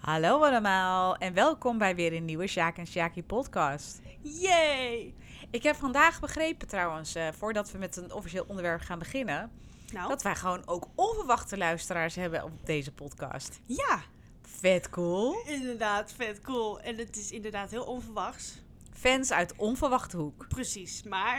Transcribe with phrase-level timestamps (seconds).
[0.00, 4.00] Hallo allemaal en welkom bij weer een nieuwe Sjaak en Sjaakie podcast.
[4.22, 5.14] Yay!
[5.50, 9.50] Ik heb vandaag begrepen trouwens, eh, voordat we met een officieel onderwerp gaan beginnen,
[9.92, 13.60] Nou, dat wij gewoon ook onverwachte luisteraars hebben op deze podcast.
[13.66, 14.02] ja,
[14.42, 15.42] Vet cool.
[15.46, 16.80] inderdaad, vet cool.
[16.80, 18.62] En het is inderdaad heel onverwachts.
[18.92, 20.48] Fans uit onverwachte hoek.
[20.48, 21.38] Precies, maar...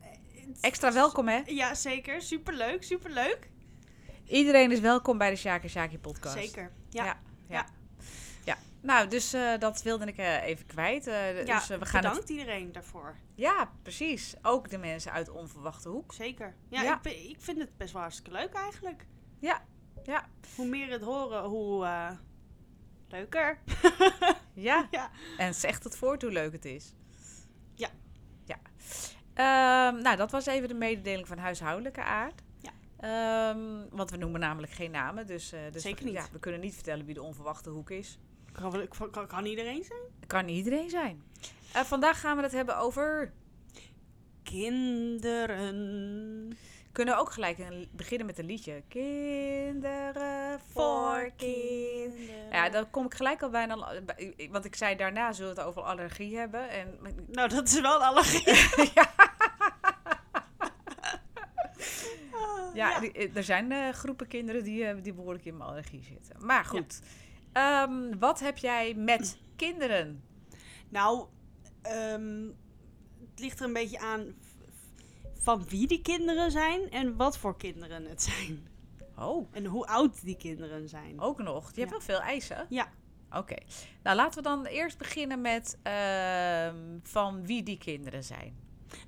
[0.00, 0.08] eh,
[0.60, 1.42] Extra welkom hè.
[1.46, 2.22] Ja, zeker.
[2.22, 3.50] Superleuk, superleuk.
[4.26, 6.34] Iedereen is welkom bij de Sjaak en Sjaakie podcast.
[6.34, 6.70] Zeker.
[6.88, 7.66] Ja, Ja, ja.
[8.82, 11.06] Nou, dus eh, dat wilde ik eh, even kwijt.
[11.06, 12.10] Eh, ja dus we gaan het...
[12.10, 13.16] bedankt iedereen daarvoor.
[13.34, 14.34] Ja, precies.
[14.42, 16.12] Ook de mensen uit onverwachte hoek.
[16.12, 16.54] Zeker.
[16.68, 17.00] Ja, Ja.
[17.02, 19.06] Ik, ik vind het best wel hartstikke leuk eigenlijk.
[19.38, 19.62] Ja,
[20.02, 21.86] ja, Hoe meer het horen, hoe
[23.08, 23.58] leuker.
[24.52, 24.88] ja.
[24.90, 25.10] Ja.
[25.36, 26.94] En zegt het voort hoe leuk het is.
[27.74, 27.88] Ja.
[28.44, 28.58] Ja.
[29.34, 32.42] Ehm, nou, dat was even de mededeling van huishoudelijke aard.
[32.58, 32.72] Ja.
[32.96, 35.26] Ehm, want we noemen namelijk geen namen.
[35.26, 36.18] Dus, dus Zeker we, niet.
[36.18, 38.18] Ja, we kunnen niet vertellen wie de onverwachte hoek is.
[38.60, 40.00] Kan, kan, kan iedereen zijn?
[40.26, 41.22] Kan iedereen zijn.
[41.72, 43.32] Eh, vandaag gaan we het hebben over...
[44.42, 45.68] Kinderen.
[46.92, 48.82] Kunnen we ook gelijk een, beginnen met een liedje.
[48.88, 52.48] Kinderen voor kinderen.
[52.52, 54.00] Ja, dan kom ik gelijk al bijna...
[54.06, 56.68] bij- Want ik zei daarna zullen we het over allergie hebben.
[56.70, 58.44] En Nou, dat is wel een allergie.
[62.74, 66.46] Ja, die- eh, er zijn eh, groepen kinderen die, die behoorlijk in mijn allergie zitten.
[66.46, 67.00] Maar goed,
[67.52, 70.22] Ehm, wat heb jij met kinderen?
[70.88, 71.26] Nou,
[71.82, 72.46] ehm,
[73.30, 74.34] het ligt er een beetje aan
[75.38, 78.66] van wie die kinderen zijn en wat voor kinderen het zijn.
[79.16, 81.20] Oh, En hoe oud die kinderen zijn.
[81.20, 81.70] ook nog.
[81.74, 82.66] Je hebt wel veel eisen.
[82.68, 82.88] Ja,
[83.36, 83.54] Oké.
[84.02, 88.56] Nou, laten we dan eerst beginnen met ehm, van wie die kinderen zijn.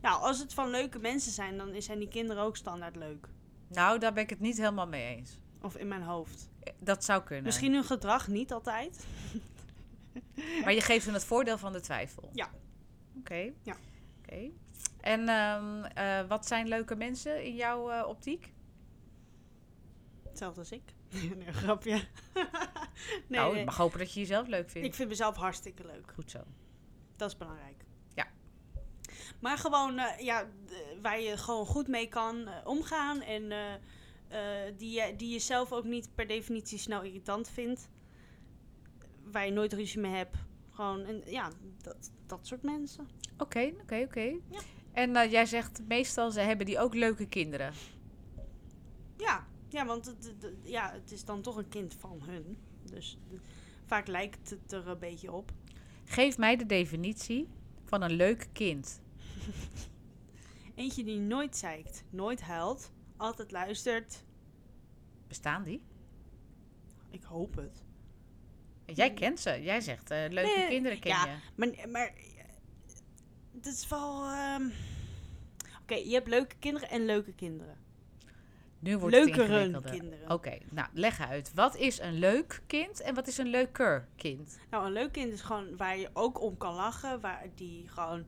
[0.00, 3.28] nou, als het van leuke mensen zijn, dan zijn die kinderen ook standaard leuk.
[3.68, 5.38] Nou, daar ben ik het niet helemaal mee eens.
[5.62, 6.50] Of in mijn hoofd.
[6.78, 7.44] Dat zou kunnen.
[7.44, 9.06] Misschien hun gedrag niet altijd.
[10.64, 12.30] Maar je geeft hen het voordeel van de twijfel.
[12.32, 12.50] Ja.
[13.18, 13.52] Oké.
[13.62, 13.76] Ja.
[14.18, 14.50] Oké.
[15.00, 18.52] En ehm, eh, wat zijn leuke mensen in jouw eh, optiek?
[20.28, 20.82] Hetzelfde als ik.
[21.10, 21.92] nee, een grapje.
[22.34, 24.88] nee, nou, ik mag hopen dat je jezelf leuk vindt.
[24.88, 26.12] Ik vind mezelf hartstikke leuk.
[26.14, 26.40] Goed zo.
[27.16, 27.84] Dat is belangrijk.
[28.14, 28.26] Ja.
[29.40, 30.46] Maar gewoon, eh, ja,
[31.02, 33.20] waar je gewoon goed mee kan omgaan.
[33.20, 33.52] En
[34.32, 37.88] eh, die, je, die je zelf ook niet per definitie snel irritant vindt.
[39.24, 40.36] Waar je nooit ruzie mee hebt.
[40.70, 41.50] Gewoon, en, ja,
[41.82, 43.08] dat, dat soort mensen.
[43.38, 44.20] Oké, oké, oké.
[44.20, 44.60] Ja.
[44.92, 47.72] En eh, jij zegt meestal ze hebben die ook leuke kinderen.
[49.16, 52.58] Ja, ja want het, ja, het is dan toch een kind van hun.
[52.84, 53.18] Dus
[53.86, 55.52] vaak lijkt het er een beetje op.
[56.04, 57.48] Geef mij de definitie
[57.84, 59.00] van een leuk kind.
[60.74, 64.24] Eentje die nooit zeikt, nooit huilt, altijd luistert.
[65.28, 65.82] Bestaan die?
[67.10, 67.82] Ik hoop het.
[68.86, 69.62] Jij kent ze.
[69.62, 71.24] Jij zegt eh, leuke Nee, kinderen ken ja.
[71.26, 71.30] je.
[71.54, 72.12] Maar, maar
[73.54, 74.24] het is wel.
[74.24, 74.62] ehm,
[75.82, 77.76] Oké, je hebt leuke kinderen en leuke kinderen.
[78.78, 80.30] Nu wordt het Leukere kinderen.
[80.30, 81.54] Oké, nou leg uit.
[81.54, 84.58] Wat is een leuk kind en wat is een leuker kind?
[84.70, 87.20] Nou, een leuk kind is gewoon waar je ook om kan lachen.
[87.20, 88.26] Waar die gewoon.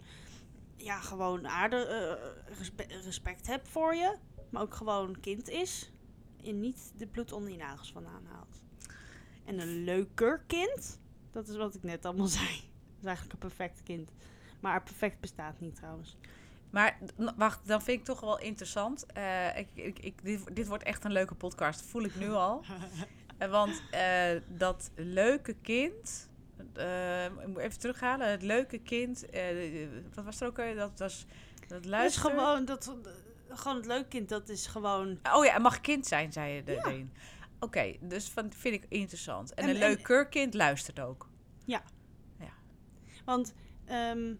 [0.76, 1.86] Ja, gewoon aardig.
[1.88, 2.12] eh,
[2.58, 4.16] respe- respect hebt voor je.
[4.54, 5.92] Maar ook gewoon kind is.
[6.44, 8.62] En niet de bloed onder je nagels vandaan haalt.
[9.44, 11.00] En een leuker kind.
[11.30, 12.46] Dat is wat ik net allemaal zei.
[12.46, 14.10] Dat is eigenlijk een perfect kind.
[14.60, 16.16] Maar perfect bestaat niet trouwens.
[16.70, 16.98] Maar
[17.36, 19.06] wacht, dan vind ik toch wel interessant.
[19.06, 22.64] Eh, ik, ik, ik, dit, dit wordt echt een leuke podcast, voel ik nu al.
[23.38, 26.28] Eh, want eh, dat leuke kind.
[27.40, 28.30] ik moet even terughalen.
[28.30, 29.24] Het leuke kind.
[30.14, 30.56] wat was er ook?
[30.56, 31.26] Dat was.
[31.60, 32.30] Dat Dat is luisteren.
[32.30, 32.94] gewoon, dat,
[33.58, 35.18] gewoon het leuk kind, dat is gewoon...
[35.32, 36.84] Oh ja, het mag kind zijn, zei je Ja.
[36.84, 37.12] erin.
[37.60, 39.54] Oké, dus van, vind ik interessant.
[39.54, 41.28] En, En- een en- leuker kind luistert ook.
[43.24, 43.54] Want,
[43.84, 44.34] ehm,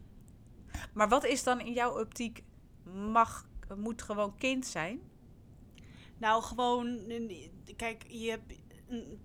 [0.94, 2.42] Maar wat is dan in jouw optiek
[3.08, 5.00] mag, moet gewoon kind zijn?
[6.18, 6.98] nou gewoon,
[7.76, 8.52] kijk, je hebt...
[8.88, 9.18] Een,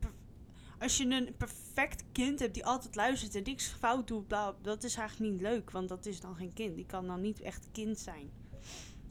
[0.79, 4.29] als je een perfect kind hebt die altijd luistert en niks fout doet,
[4.61, 5.71] dat is eigenlijk niet leuk.
[5.71, 6.75] Want dat is dan geen kind.
[6.75, 8.31] Die kan dan niet echt kind zijn.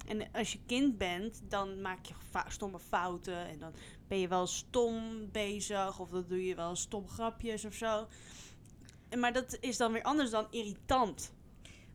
[0.08, 2.14] En als je kind bent, dan maak je
[2.48, 3.48] stomme fouten.
[3.48, 3.72] En dan
[4.08, 5.98] ben je wel stom bezig.
[5.98, 8.06] Of dan doe je wel stom grapjes of zo.
[9.18, 11.32] Maar dat is dan weer anders dan irritant.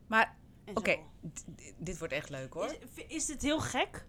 [0.08, 0.38] Maar
[0.74, 0.98] oké,
[1.78, 2.76] dit wordt echt leuk hoor.
[2.96, 4.06] Is, is dit heel gek?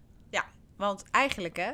[0.75, 1.73] Want eigenlijk hè,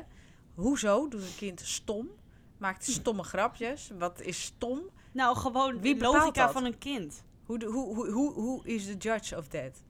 [0.54, 2.10] hoezo doet een kind stom?
[2.58, 3.90] Maakt stomme grapjes?
[3.98, 4.80] Wat is stom?
[5.12, 6.52] Nou, gewoon Wie de logica dat?
[6.52, 7.24] van een kind.
[7.44, 9.82] Hoe, hoe, hoe, hoe is de judge of that?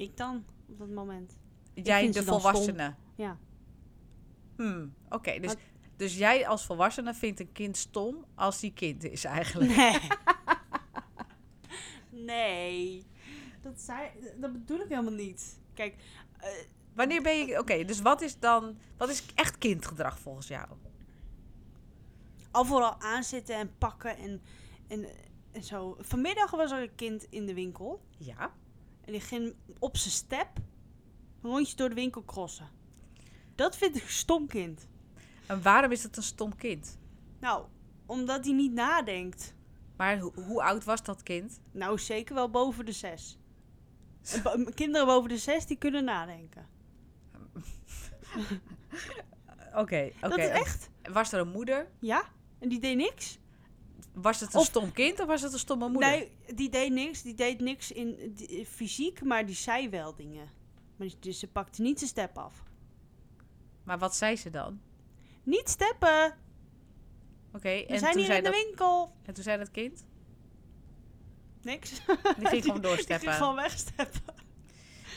[0.00, 1.38] Ik dan, op dat moment.
[1.74, 2.94] Jij, de volwassene.
[3.16, 3.38] Ja.
[4.56, 5.54] Hmm, Oké, dus
[5.96, 9.76] Dus jij als volwassene vindt een kind stom als die kind is eigenlijk.
[9.76, 9.98] Nee.
[12.32, 13.06] nee.
[13.62, 14.10] Dat, zei,
[14.40, 15.60] dat bedoel ik helemaal niet.
[15.74, 15.94] Kijk,
[16.38, 16.48] eh,
[16.94, 17.58] Wanneer ben je...
[17.58, 18.78] Oké, dus wat is dan...
[18.96, 20.68] Wat is echt kindgedrag volgens jou?
[22.50, 24.42] al vooral aanzitten en pakken en,
[24.88, 25.06] en,
[25.52, 25.96] en zo.
[25.98, 28.00] Vanmiddag was er een kind in de winkel.
[28.16, 28.52] Ja.
[29.04, 30.48] En die ging op zijn step
[31.42, 32.68] een rondje door de winkel crossen.
[33.54, 34.88] Dat vind ik een stom kind.
[35.46, 36.98] En waarom is het een stom kind?
[37.40, 37.66] Nou,
[38.06, 39.54] omdat hij niet nadenkt.
[39.96, 41.60] Maar ho- hoe oud was dat kind?
[41.72, 43.38] Nou, zeker wel boven de zes.
[44.74, 46.68] Kinderen boven de zes, die kunnen nadenken.
[49.74, 50.28] Oké, oké.
[50.28, 50.90] Dat is echt?
[51.12, 51.90] Was er een moeder?
[52.00, 52.24] Ja?
[52.58, 53.38] En die deed niks?
[54.14, 56.10] Was het een Of- stom kind of was het een stomme moeder?
[56.10, 57.22] Nee, die deed niks.
[57.22, 60.48] Die deed niks in die- fysiek, maar die zei wel dingen.
[60.96, 62.62] Maar die- dus ze pakte niet zijn step af.
[63.84, 64.80] Maar wat zei ze dan?
[65.42, 66.34] Niet steppen!
[67.54, 69.12] Oké, We en, zijn toen hier zei in de dat- winkel.
[69.22, 70.04] en toen zei dat kind?
[71.62, 71.90] Niks.
[72.38, 73.28] Die ging gewoon Die doorsteppen.
[73.28, 74.20] ging gewoon wegsteppen.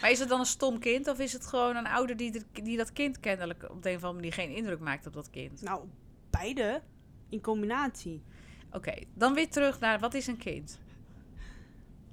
[0.01, 2.45] Maar is het dan een stom kind of is het gewoon een ouder die, de-
[2.63, 5.29] die dat kind kennelijk op de een of andere manier geen indruk maakt op dat
[5.29, 5.61] kind?
[5.61, 5.85] Nou,
[6.29, 6.81] beide
[7.29, 8.23] in combinatie.
[8.73, 10.79] Oké, dan weer terug naar wat is een kind?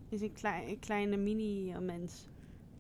[0.09, 2.27] Is een, klei- een kleine mini-mens.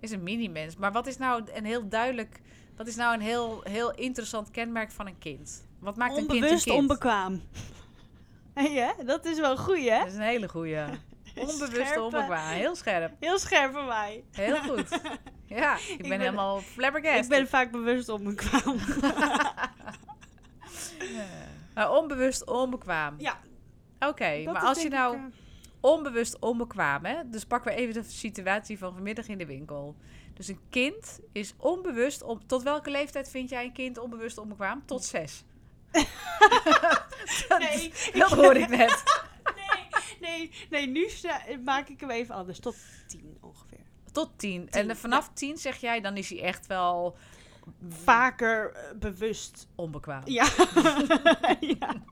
[0.00, 0.76] Is een mini-mens.
[0.76, 2.40] Maar wat is nou een heel duidelijk,
[2.76, 5.64] wat is nou een heel, heel interessant kenmerk van een kind?
[5.78, 6.76] Wat maakt een kind Onbewust een kind?
[6.90, 7.42] onbekwaam.
[8.54, 8.90] Hè?
[9.04, 9.98] Dat is wel goed, hè?
[9.98, 10.76] Dat is een hele goeie.
[11.34, 12.02] Onbewust Scherpe.
[12.02, 12.48] onbekwaam.
[12.52, 13.12] Heel scherp.
[13.20, 14.24] Heel scherp van mij.
[14.32, 14.88] Heel goed.
[15.44, 17.22] Ja, ik ben, ben- helemaal flabbergasted.
[17.24, 18.76] Ik ben vaak bewust onbekwaam.
[21.74, 23.14] Maar onbewust onbekwaam.
[23.18, 23.38] ja,
[24.00, 25.26] Oké, maar als je nou ik, eh,
[25.80, 27.16] onbewust onbekwaam, hè?
[27.30, 29.96] Dus pakken we even de situatie van vanmiddag in de winkel.
[30.34, 32.22] Dus een kind is onbewust...
[32.22, 34.82] Om, tot welke leeftijd vind jij een kind onbewust onbekwaam?
[34.86, 35.44] Tot zes.
[37.48, 39.02] dat, Nee, dat hoor ik net.
[40.20, 41.08] nee, nee, nee, nu
[41.64, 42.58] maak ik hem even anders.
[42.58, 42.76] Tot
[43.06, 43.84] tien ongeveer.
[44.12, 44.70] Tot tien.
[44.70, 47.16] En Tien, vanaf tien zeg jij, dan is hij echt wel
[47.88, 49.66] Vaker eh, bewust.
[49.74, 50.22] onbekwaam.
[50.24, 50.48] Ja.
[51.60, 52.02] ja.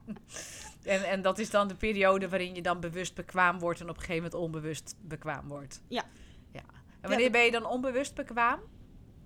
[0.89, 3.95] En, en dat is dan de periode waarin je dan bewust bekwaam wordt en op
[3.95, 5.81] een gegeven moment onbewust bekwaam wordt.
[5.87, 6.03] Ja.
[6.51, 6.63] ja.
[7.01, 8.59] En wanneer ben je dan onbewust bekwaam?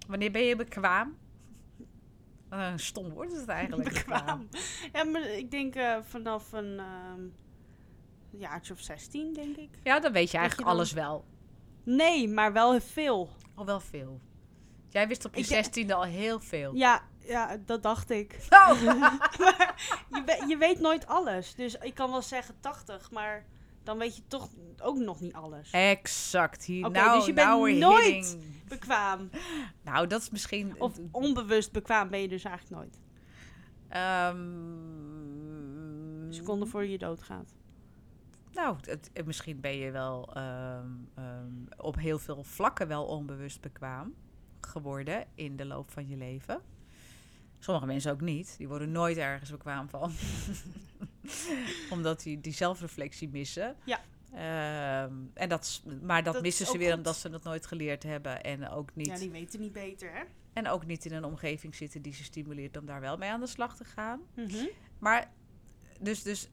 [0.07, 1.17] Wanneer ben je bekwaam?
[2.49, 3.93] Wat een stom woord is het eigenlijk.
[3.93, 4.47] Bekwaam.
[4.93, 7.21] Ja, maar ik denk eh, vanaf een ehm
[8.29, 9.69] jaartje of 16, denk ik.
[9.83, 11.25] Ja, dan weet je je eigenlijk dan- alles wel.
[11.83, 13.29] Nee, maar wel veel.
[13.55, 14.19] Al wel veel.
[14.89, 16.75] Jij wist op je zestiende al heel veel.
[16.75, 18.37] Ja, ja, dat dacht ik.
[18.49, 18.83] Oh.
[18.83, 19.31] maar
[20.11, 21.55] je, je weet nooit alles.
[21.55, 23.45] Dus ik kan wel zeggen 80, maar
[23.83, 24.49] dan weet je toch
[24.81, 25.71] ook nog niet alles.
[25.71, 26.63] Exact.
[26.65, 28.43] Hier, Oké, nou, dus je bent we're nooit- hitting.
[28.67, 29.29] Bekwaam.
[29.81, 30.81] Nou, dat is misschien...
[30.81, 32.99] Of onbewust bekwaam ben je dus eigenlijk nooit.
[33.89, 34.41] Ehm,
[36.33, 37.53] Seconde voor je doodgaat.
[38.51, 43.61] Nou, het, het- misschien ben je wel ehm, ehm, op heel veel vlakken wel onbewust
[43.61, 44.13] bekwaam
[44.61, 46.61] geworden in de loop van je leven.
[47.63, 48.55] Sommige mensen ook niet.
[48.57, 50.11] Die worden nooit ergens bekwaam van.
[51.89, 53.75] Omdat die, die zelfreflectie missen.
[53.85, 53.99] Ja.
[54.33, 56.97] Ehm, en dat, maar dat, Dat missen is ze weer goed.
[56.97, 58.43] omdat ze het nooit geleerd hebben.
[58.43, 60.21] En ook niet, Ja, die weten niet beter, hè?
[60.53, 63.39] en ook niet in een omgeving zitten die ze stimuleert om daar wel mee aan
[63.39, 64.21] de slag te gaan.
[64.35, 64.65] Mhm.
[64.99, 65.31] Maar,
[65.99, 66.49] dus, dus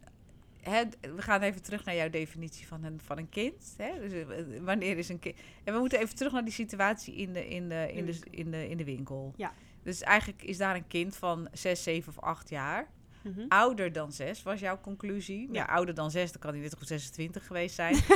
[0.60, 3.74] hè, we gaan even terug naar jouw definitie van een, van een kind.
[3.76, 4.08] Hè?
[4.08, 5.36] Dus, eh, wanneer is een kind...
[5.64, 8.50] En we moeten even terug naar die situatie in de, in de, in de, in
[8.50, 9.32] de, in de winkel.
[9.36, 9.52] Ja.
[9.82, 12.88] Dus eigenlijk is daar een kind van 6, 7 of 8 jaar.
[13.22, 13.44] Mhm.
[13.48, 15.46] Ouder dan 6 was jouw conclusie.
[15.46, 15.64] Ja, Ja.
[15.64, 17.96] ouder dan 6, dan kan hij net goed 26 geweest zijn.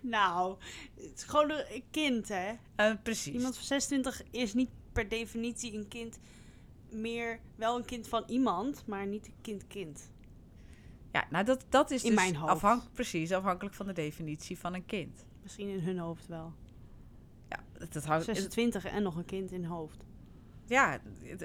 [0.00, 0.56] Nou,
[0.94, 2.52] het is gewoon een kind, hè?
[2.76, 3.34] Eh, precies.
[3.34, 6.18] Iemand van 26 is niet per definitie een kind
[6.90, 10.10] meer wel een kind van iemand, maar niet een kind-kind.
[11.12, 12.52] Ja, nou dat, dat is In dus mijn hoofd.
[12.52, 15.24] afhank- precies afhankelijk van de definitie van een kind.
[15.42, 16.52] Misschien in hun hoofd wel.
[17.48, 20.04] Ja, dat, dat houdt, 26 en nog een kind in hoofd.
[20.68, 21.00] Ja,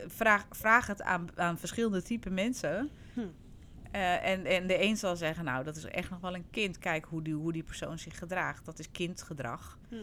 [0.07, 2.89] vraag, vraag het aan, aan verschillende type mensen.
[3.13, 3.19] Hm.
[3.91, 6.77] Eh, en, en de een zal zeggen, nou, dat is echt nog wel een kind.
[6.77, 8.65] Kijk hoe die, hoe die persoon zich gedraagt.
[8.65, 9.79] Dat is kindgedrag.
[9.89, 9.95] Hm.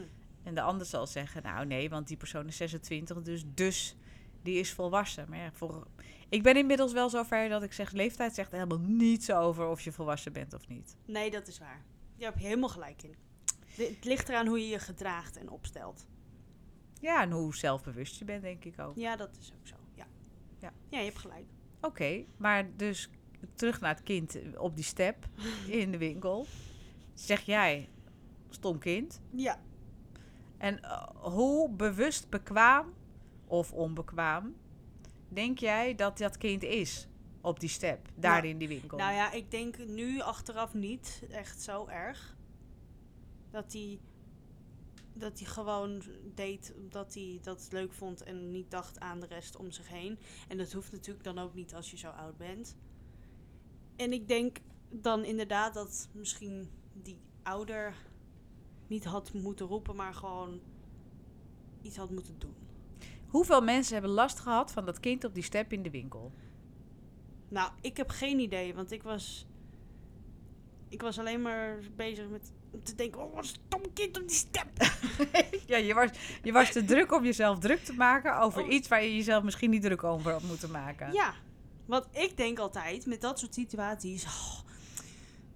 [0.42, 3.96] En de ander zal zeggen, nou nee, want die persoon is 26, dus, dus
[4.42, 5.26] die is volwassen.
[5.28, 5.86] Maar ja, voor,
[6.28, 9.92] ik ben inmiddels wel zover dat ik zeg, leeftijd zegt helemaal niets over of je
[9.92, 10.96] volwassen bent of niet.
[11.04, 11.82] Nee, dat is waar.
[12.16, 13.14] Daar heb je helemaal gelijk in.
[13.84, 16.06] Het ligt eraan hoe je je gedraagt en opstelt.
[16.98, 18.96] Ja, en hoe zelfbewust je bent, denk ik ook.
[18.96, 19.76] Ja, dat is ook zo.
[19.94, 20.06] Ja,
[20.58, 20.72] Ja.
[20.88, 21.46] ja je hebt gelijk.
[21.80, 23.10] Oké, maar dus
[23.54, 25.26] terug naar het kind op die step
[25.66, 26.46] in de winkel.
[27.14, 27.88] Zeg jij,
[28.48, 29.20] stom kind.
[29.30, 29.60] Ja.
[30.58, 32.94] En eh, hoe bewust bekwaam
[33.46, 34.54] of onbekwaam
[35.28, 37.08] denk jij dat dat kind is
[37.40, 38.98] op die step, daar Nou, in die winkel?
[38.98, 42.36] Nou ja, ik denk nu achteraf niet echt zo erg.
[43.50, 44.00] Dat hij
[45.18, 46.02] dat hij gewoon
[46.34, 50.18] deed omdat hij dat leuk vond en niet dacht aan de rest om zich heen.
[50.48, 52.76] En dat hoeft natuurlijk dan ook niet als je zo oud bent.
[53.96, 54.58] En ik denk
[54.90, 57.94] dan inderdaad dat misschien die ouder
[58.86, 60.60] niet had moeten roepen, maar gewoon
[61.82, 62.54] iets had moeten doen.
[63.26, 66.32] Hoeveel mensen hebben last gehad van dat kind op die step in de winkel?
[67.48, 69.46] Nou, ik heb geen idee, want ik was.
[70.88, 74.36] Ik was alleen maar bezig met te denken: oh, wat een stom kind op die
[74.36, 74.68] step.
[75.66, 76.10] ja, je was,
[76.42, 78.72] je was te druk om jezelf druk te maken over Oh.
[78.72, 81.12] iets waar je jezelf misschien niet druk over had moeten maken.
[81.12, 81.34] Ja,
[81.86, 84.58] want ik denk altijd met dat soort situaties: oh,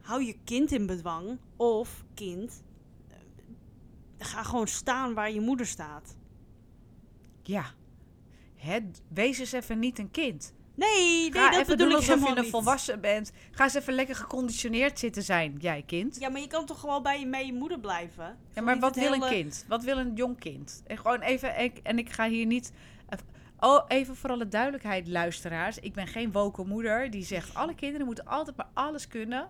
[0.01, 2.63] hou je kind in bedwang of kind.
[3.09, 6.17] eh, Ga gewoon staan waar je moeder staat.
[7.43, 7.65] Ja.
[8.55, 8.79] Hè,
[9.09, 10.53] wees eens even niet een kind.
[10.75, 12.51] Nee, nee, Ga dat even bedoel doen ik alsof je een niet.
[12.51, 13.33] volwassen bent.
[13.51, 16.17] Ga eens even lekker geconditioneerd zitten zijn, jij kind.
[16.21, 18.37] Ja, maar je kan toch gewoon bij je, bij je moeder blijven?
[18.55, 19.65] Ja, maar wat wil een kind?
[19.69, 20.83] Wat wil een jong kind?
[20.87, 22.73] En gewoon even, ik, en ik ga hier niet.
[23.59, 25.79] Oh, even voor alle duidelijkheid, luisteraars.
[25.79, 29.49] Ik ben geen woke moeder die zegt: alle kinderen moeten altijd maar alles kunnen.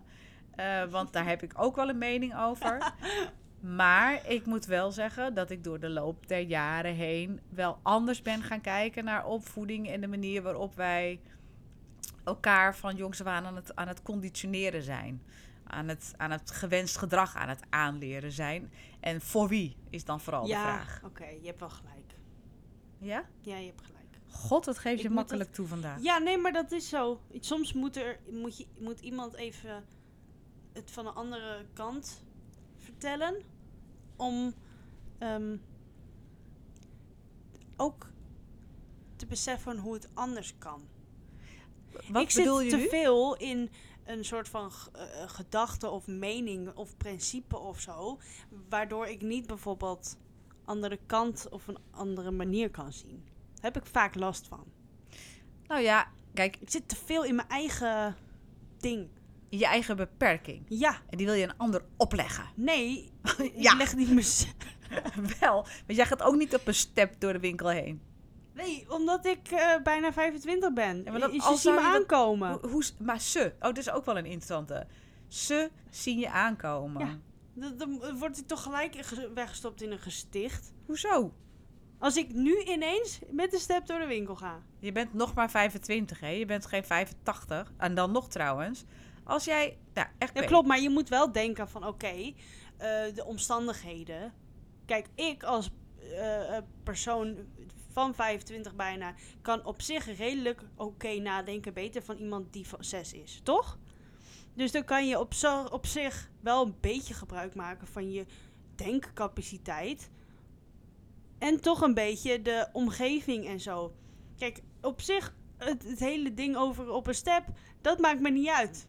[0.55, 2.79] Eh, want daar heb ik ook wel een mening over.
[3.63, 8.23] Maar ik moet wel zeggen dat ik door de loop der jaren heen wel anders
[8.23, 11.21] ben gaan kijken naar opvoeding en de manier waarop wij
[12.25, 15.23] elkaar van jongs af aan aan het, aan het conditioneren zijn.
[15.65, 18.73] Aan het, aan het gewenst gedrag aan het aanleren zijn.
[19.01, 21.01] En voor wie is dan vooral de Ja, vraag.
[21.05, 22.15] oké, je hebt wel gelijk.
[22.99, 23.25] Ja?
[23.41, 24.19] Ja, je hebt gelijk.
[24.29, 26.03] God, dat geeft je makkelijk toe vandaag.
[26.03, 27.21] Ja, nee, maar dat is zo.
[27.41, 29.85] Soms moet, er, moet, je, moet iemand even
[30.73, 32.23] het van een andere kant
[32.77, 33.43] vertellen.
[34.23, 34.55] Om
[35.19, 35.57] ehm,
[37.77, 38.07] ook
[39.17, 40.83] te beseffen hoe het anders kan.
[42.09, 42.89] Wat ik bedoel zit je te nu?
[42.89, 43.71] veel in
[44.05, 48.19] een soort van g- eh, gedachte of mening of principe of zo.
[48.69, 50.17] Waardoor ik niet bijvoorbeeld
[50.65, 53.25] andere kant of een andere manier kan zien.
[53.55, 54.65] Daar heb ik vaak last van.
[55.67, 58.17] Nou ja, kijk, Ik zit te veel in mijn eigen
[58.79, 59.09] ding.
[59.59, 60.65] Je eigen beperking.
[60.69, 62.45] Ja, En die wil je een ander opleggen.
[62.55, 63.11] nee.
[63.39, 63.75] ik Ja.
[63.77, 64.55] leg niet meer.
[65.41, 65.55] wel,
[65.87, 68.03] want jij gaat ook niet op een step door de winkel heen.
[68.55, 71.03] Nee, omdat ik eh, bijna 25 ben.
[71.05, 72.51] Ja, maar dat- je als ziet me dat- aankomen.
[72.61, 74.87] Hoe, hoe, maar ze, oh, dat is ook wel een interessante.
[75.29, 77.07] Ze zien je aankomen.
[77.07, 77.19] Ja.
[77.55, 80.73] Dan, dan wordt ik toch gelijk ge- weggestopt in een gesticht.
[80.87, 81.33] Hoezo?
[81.99, 84.63] Als ik nu ineens met de step door de winkel ga.
[84.79, 86.29] Je bent nog maar 25, hè?
[86.29, 87.73] Je bent geen 85.
[87.77, 88.85] En dan nog trouwens.
[89.25, 89.79] Als jij...
[89.95, 92.35] Nou, echt Ja, klopt, maar je moet wel denken van oké, eh,
[93.15, 94.33] de omstandigheden.
[94.87, 97.37] Kijk, ik als eh, eh, persoon
[97.93, 103.13] van 25 bijna kan op zich redelijk oké nadenken, beter van iemand die van 6
[103.13, 103.79] is, toch?
[104.55, 108.27] Dus dan kan je op, zo, op zich wel een beetje gebruik maken van je
[108.75, 110.11] denkcapaciteit.
[111.39, 113.95] En toch een beetje de omgeving en zo.
[114.39, 117.45] Kijk, op zich, het, het hele ding over op een step,
[117.81, 118.89] dat maakt me niet uit.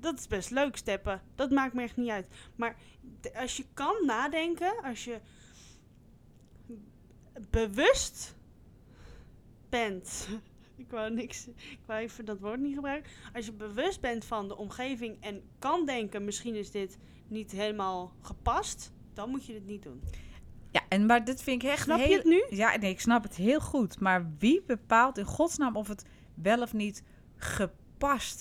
[0.00, 1.22] Dat is best leuk, steppen.
[1.34, 2.26] Dat maakt me echt niet uit.
[2.56, 2.76] Maar
[3.34, 5.20] als je kan nadenken, als je
[7.50, 8.36] bewust
[9.68, 10.28] bent.
[10.76, 11.46] Ik wou niks.
[11.46, 13.10] Ik wou even dat woord niet gebruiken.
[13.34, 18.12] Als je bewust bent van de omgeving en kan denken, misschien is dit niet helemaal
[18.20, 20.02] gepast, dan moet je dit niet doen.
[20.70, 22.08] Ja, en, maar dit vind ik echt Snap heel...
[22.08, 22.46] je het nu?
[22.50, 24.00] Ja, nee, ik snap het heel goed.
[24.00, 26.04] Maar wie bepaalt in godsnaam of het
[26.34, 27.02] wel of niet
[27.36, 27.79] gepast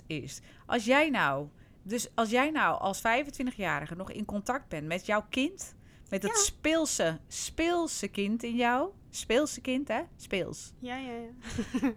[0.07, 0.41] is?
[0.65, 1.47] Als jij nou...
[1.83, 5.75] Dus als jij nou als 25-jarige nog in contact bent met jouw kind...
[6.09, 6.37] Met het Ja.
[6.43, 8.89] speelse, speelse kind in jou.
[9.09, 10.01] Speelse kind, hè?
[10.15, 10.71] Speels.
[10.79, 11.11] Ja, ja,
[11.81, 11.93] ja.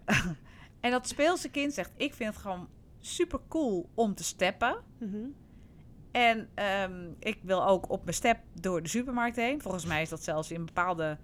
[0.81, 1.91] En dat speelse kind zegt...
[1.97, 2.69] Ik vind het gewoon
[3.01, 4.77] super cool om te steppen.
[4.99, 5.27] Mhm.
[6.11, 9.63] En ehm, ik wil ook op mijn step door de supermarkt heen.
[9.63, 11.19] Volgens mij is dat zelfs in bepaalde.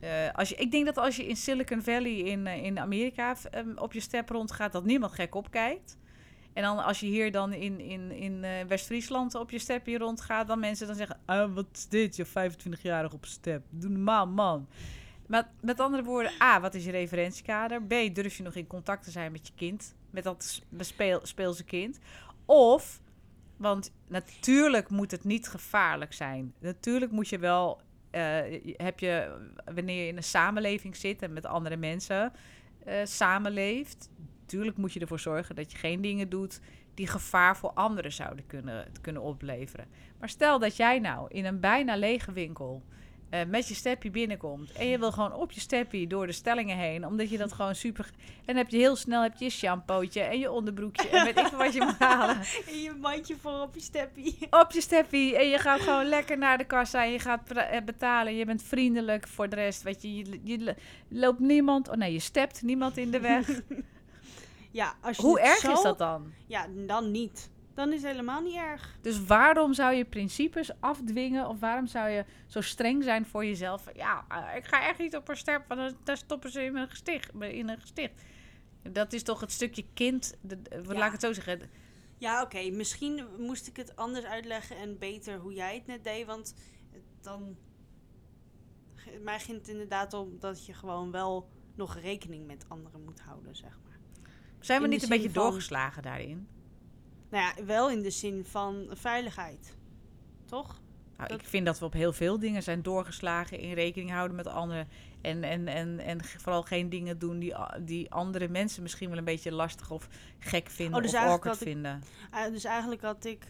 [0.00, 3.36] Eh, als je, ik denk dat als je in Silicon Valley in, eh, in Amerika
[3.50, 5.96] ehm, op je step rondgaat, dat niemand gek opkijkt.
[6.52, 10.46] En dan als je hier dan in, in, in eh, West-Friesland op je step rondgaat,
[10.46, 12.16] dan mensen dan zeggen: ah, wat is dit?
[12.16, 13.62] Je 25-jarig op step.
[13.70, 14.68] Doe normaal, man.
[15.60, 17.82] Met andere woorden, A, wat is je referentiekader?
[17.82, 19.94] B, durf je nog in contact te zijn met je kind?
[20.10, 21.98] Met dat s- bespeel, speelse kind?
[22.44, 23.00] Of,
[23.56, 26.54] want natuurlijk moet het niet gevaarlijk zijn.
[26.60, 27.80] Natuurlijk moet je wel,
[28.76, 29.36] heb je,
[29.74, 32.32] wanneer je in een samenleving zit en met andere mensen
[32.84, 34.10] eh, samenleeft,
[34.40, 36.60] natuurlijk moet je ervoor zorgen dat je geen dingen doet
[36.94, 39.86] die gevaar voor anderen zouden kunnen, kunnen opleveren.
[40.18, 42.82] Maar stel dat jij nou in een bijna lege winkel
[43.30, 44.72] eh, met je steppie binnenkomt.
[44.72, 47.06] En je wil gewoon op je steppie door de stellingen heen.
[47.06, 48.04] Omdat je dat gewoon super...
[48.38, 51.08] En dan heb je heel snel heb je, je shampootje en je onderbroekje.
[51.08, 52.36] En weet ik wat je moet halen.
[52.68, 54.38] En je mandje voor op je steppie.
[54.50, 55.36] Op je steppie.
[55.36, 57.04] En je gaat gewoon lekker naar de kassa.
[57.04, 58.36] En je gaat eh, betalen.
[58.36, 59.82] Je bent vriendelijk voor de rest.
[59.82, 60.74] Weet je, je, je
[61.08, 61.88] loopt niemand...
[61.88, 63.48] Oh nee, je stept niemand in de weg.
[64.70, 66.32] Ja, als je Hoe erg zo- is dat dan?
[66.46, 67.50] Ja, dan niet.
[67.78, 68.98] Dan is het helemaal niet erg.
[69.02, 71.48] Dus waarom zou je principes afdwingen?
[71.48, 73.84] Of waarom zou je zo streng zijn voor jezelf?
[73.94, 76.76] Ja, eh, ik ga echt niet op een step, want dan- daar stoppen ze in
[76.76, 77.30] een gesticht.
[77.40, 78.22] In een gesticht.
[78.82, 80.34] Dat is toch het stukje kind.
[80.40, 80.92] De, de- Ja.
[80.92, 81.60] Laat ik het zo zeggen.
[82.18, 82.70] Ja, oké.
[82.70, 86.26] Misschien moest ik het anders uitleggen en beter hoe jij het net deed.
[86.26, 86.54] Want
[87.20, 87.56] dan...
[89.22, 93.56] Mij ging het inderdaad om dat je gewoon wel nog rekening met anderen moet houden,
[93.56, 93.98] zeg maar.
[94.60, 96.48] Zijn we In niet een beetje doorgeslagen daarin?
[97.30, 99.76] Nou ja, wel in de zin van veiligheid.
[100.44, 100.80] Toch?
[101.16, 104.36] Nou, Dat- Ik vind dat we op heel veel dingen zijn doorgeslagen in rekening houden
[104.36, 104.88] met anderen.
[105.20, 109.24] En, en, en, en vooral geen dingen doen die, die andere mensen misschien wel een
[109.24, 110.08] beetje lastig of
[110.38, 112.02] gek vinden Oh, dus of awkward ik- vinden.
[112.30, 113.46] Eh, dus eigenlijk had ik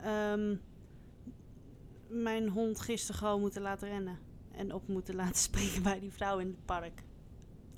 [0.00, 0.54] ehm,
[2.08, 4.18] mijn hond gisteren gewoon moeten laten rennen.
[4.52, 7.02] En op moeten laten springen bij die vrouw in het park.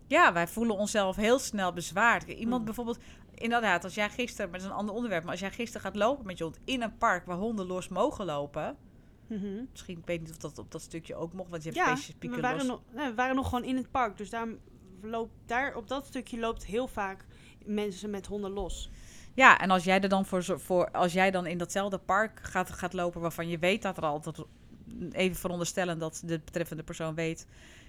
[0.07, 2.29] Ja, wij voelen onszelf heel snel bezwaard.
[2.29, 2.65] Iemand Mm.
[2.65, 2.99] bijvoorbeeld,
[3.39, 5.97] inderdaad, als jij gisteren, maar dat is een ander onderwerp, maar als jij gisteren gaat
[5.97, 8.77] lopen met je hond in een park waar honden los mogen lopen,
[9.27, 9.65] Mhm.
[9.71, 11.95] misschien, ik weet niet of dat op dat stukje ook mocht, want je hebt Ja,
[11.97, 12.67] specifieke we waren, los.
[12.67, 14.17] nog, nee, we waren nog gewoon in het park.
[14.17, 14.47] Dus daar,
[15.03, 17.25] loopt, daar op dat stukje loopt heel vaak
[17.65, 18.91] mensen met honden los.
[19.35, 22.71] Ja, en als jij er dan voor, voor als jij dan in datzelfde park gaat,
[22.71, 24.39] gaat lopen waarvan je weet dat er altijd,
[25.13, 27.47] even veronderstellen dat de betreffende persoon weet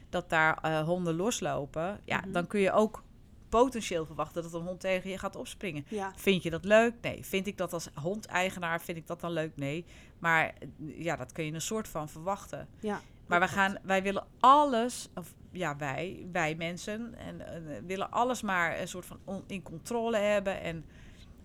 [0.10, 2.32] dat daar eh, honden loslopen, ja, Mhm.
[2.32, 3.04] dan kun je ook
[3.50, 5.86] potentieel verwachten dat een hond tegen je gaat opspringen.
[5.90, 6.94] Ja, Vind je dat leuk?
[7.02, 7.26] Nee.
[7.26, 9.56] Vind ik dat als hondeigenaar, vind ik dat dan leuk?
[9.56, 9.86] Nee.
[10.20, 10.68] Maar eh,
[11.04, 12.68] ja, dat kun je een soort van verwachten.
[12.80, 13.02] ja.
[13.28, 18.42] Maar wij, gaan, wij willen alles, of ja, wij, wij mensen, en eh, willen alles
[18.42, 20.62] maar een soort van on- in controle hebben.
[20.62, 20.86] En,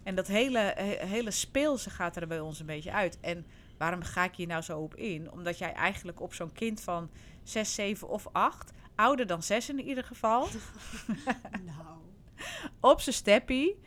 [0.02, 3.18] en dat hele, he- hele speelse gaat er bij ons een beetje uit.
[3.20, 3.46] En
[3.78, 5.31] waarom ga ik hier nou zo op in?
[5.33, 7.11] Omdat jij eigenlijk op zo'n kind van
[7.42, 10.46] 6, 7 of 8, ouder dan 6 in ieder geval,
[11.64, 11.98] Nou.
[12.80, 13.83] op zijn steppie.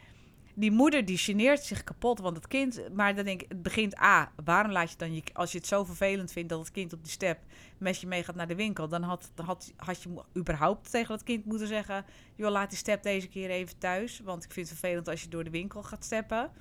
[0.56, 2.94] Die moeder die geneert zich kapot, want het kind...
[2.94, 5.24] Maar dan denk ik, het begint A, waarom laat je dan je...
[5.34, 7.40] Als je het zo vervelend vindt dat het kind op die step
[7.78, 8.88] met je mee gaat naar de winkel...
[8.88, 12.06] dan had, had, had je überhaupt tegen dat kind moeten zeggen...
[12.36, 14.20] joh, laat die step deze keer even thuis.
[14.24, 16.52] Want ik vind het vervelend als je door de winkel gaat steppen.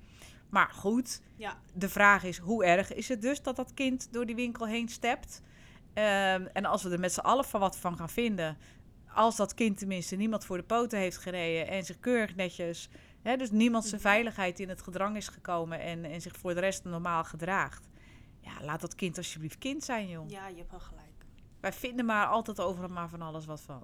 [0.50, 4.26] Maar goed, Ja, de vraag is, hoe erg is het dus dat dat kind door
[4.26, 5.42] die winkel heen stept?
[5.94, 8.56] Ehm, en als we er met z'n allen van wat van gaan vinden...
[9.16, 11.68] als dat kind tenminste niemand voor de poten heeft gereden...
[11.68, 12.88] en zich keurig netjes...
[13.22, 14.09] Hè, dus niemand zijn Mhm.
[14.11, 15.81] veiligheid in het gedrang is gekomen...
[15.81, 17.88] En, en zich voor de rest normaal gedraagt.
[18.40, 20.29] Ja, laat dat kind alsjeblieft kind zijn, joh.
[20.31, 21.05] ja, je hebt wel gelijk.
[21.61, 23.83] Wij vinden maar altijd overal maar van alles wat van.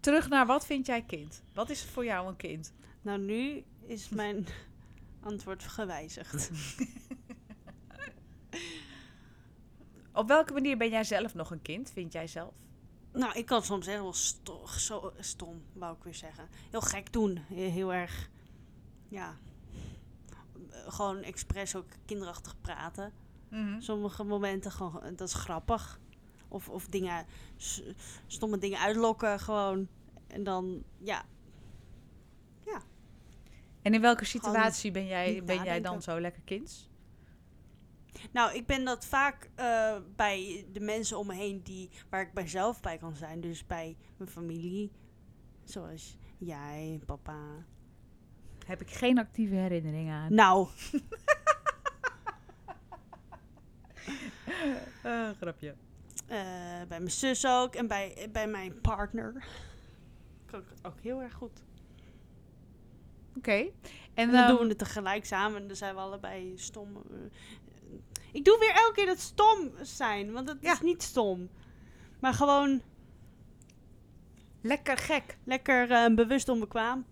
[0.00, 1.42] Terug naar wat vind jij kind?
[1.52, 2.72] Wat is voor jou een kind?
[3.02, 4.46] Nou, nu is mijn
[5.30, 6.50] antwoord gewijzigd.
[10.12, 12.54] Op welke manier ben jij zelf nog een kind, vind jij zelf?
[13.14, 16.48] Nou, ik kan soms echt wel sto- zo, stom, wou ik weer zeggen.
[16.70, 17.36] Heel gek doen.
[17.48, 18.30] He- Heel erg,
[19.08, 19.36] ja,
[20.86, 23.12] gewoon expres ook kinderachtig praten.
[23.48, 23.80] Mhm.
[23.80, 26.00] Sommige momenten gewoon, dat is grappig.
[26.48, 27.26] Of, of dingen,
[28.26, 29.88] stomme dingen uitlokken gewoon.
[30.26, 31.24] En dan, ja,
[33.82, 36.88] En in welke Gewoon situatie ben jij, ben jij dan zo lekker kinds?
[38.34, 42.32] Nou, ik ben dat vaak eh, bij de mensen om me heen die, waar ik
[42.32, 43.40] bij zelf bij kan zijn.
[43.40, 44.90] Dus bij mijn familie.
[45.64, 47.38] Zoals jij, papa.
[48.66, 50.34] Heb ik geen actieve herinneringen aan.
[50.34, 50.68] Nou,
[55.02, 55.74] Eh, grapje.
[56.26, 56.36] eh,
[56.88, 57.74] bij mijn zus ook.
[57.74, 59.46] En bij, bij mijn partner.
[60.46, 61.62] Kan ik het ook heel erg goed.
[63.36, 63.50] Oké.
[63.52, 63.70] En,
[64.14, 65.60] En dan ehm, doen we het tegelijk samen.
[65.60, 66.96] En dan zijn we allebei stom.
[68.34, 70.32] Ik doe weer elke keer dat stom zijn.
[70.32, 70.72] Want dat Ja.
[70.72, 71.48] is niet stom.
[72.20, 72.82] Maar gewoon
[74.60, 75.38] lekker gek.
[75.44, 77.04] lekker eh, bewust onbekwaam.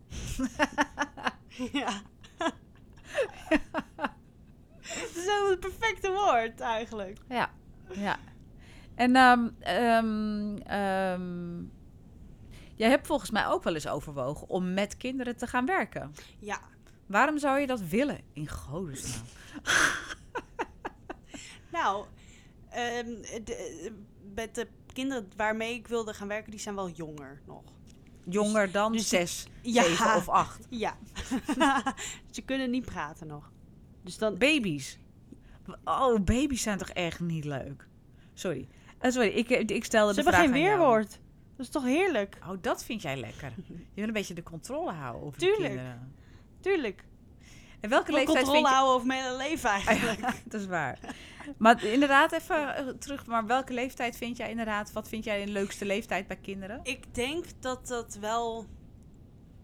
[1.72, 2.02] ja.
[4.82, 7.18] Het is wel het perfecte woord eigenlijk.
[7.28, 7.50] Ja.
[7.88, 8.16] ja.
[8.94, 9.48] En ehm,
[12.74, 16.12] jij hebt volgens mij ook wel eens overwogen om met kinderen te gaan werken.
[16.38, 16.60] Ja.
[17.06, 18.20] Waarom zou je dat willen?
[18.32, 19.24] In godesnaam.
[21.72, 22.06] Nou,
[22.70, 23.06] ehm,
[23.44, 23.92] de,
[24.34, 27.62] met de kinderen waarmee ik wilde gaan werken, die zijn wel jonger nog.
[28.28, 29.82] Jonger dan dus- zes, Ja.
[29.82, 30.66] zeven of acht.
[30.84, 30.96] Ja.
[32.30, 33.50] Ze kunnen niet praten nog.
[34.02, 34.98] Dus dan, Baby's.
[35.84, 37.86] Oh, baby's zijn toch echt niet leuk?
[38.34, 38.68] Sorry.
[38.98, 40.78] Eh, sorry, ik, ik stelde Ze de hebben vraag geen aan jou.
[40.78, 41.10] weerwoord.
[41.56, 42.38] Dat is toch heerlijk?
[42.48, 43.52] Oh, dat vind jij lekker.
[43.66, 45.60] Je wil een beetje de controle houden over Tuurlijk.
[45.62, 46.14] de kinderen.
[46.60, 47.04] Tuurlijk.
[47.82, 48.74] En welke leeftijd controle vind je...
[48.74, 50.20] houden over mijn hele leven eigenlijk.
[50.44, 50.98] dat is waar.
[51.58, 53.26] Maar inderdaad, even eh, terug.
[53.26, 54.92] Maar welke leeftijd vind jij inderdaad...
[54.92, 56.80] Wat vind jij de leukste leeftijd bij kinderen?
[56.82, 58.66] Ik denk dat dat wel.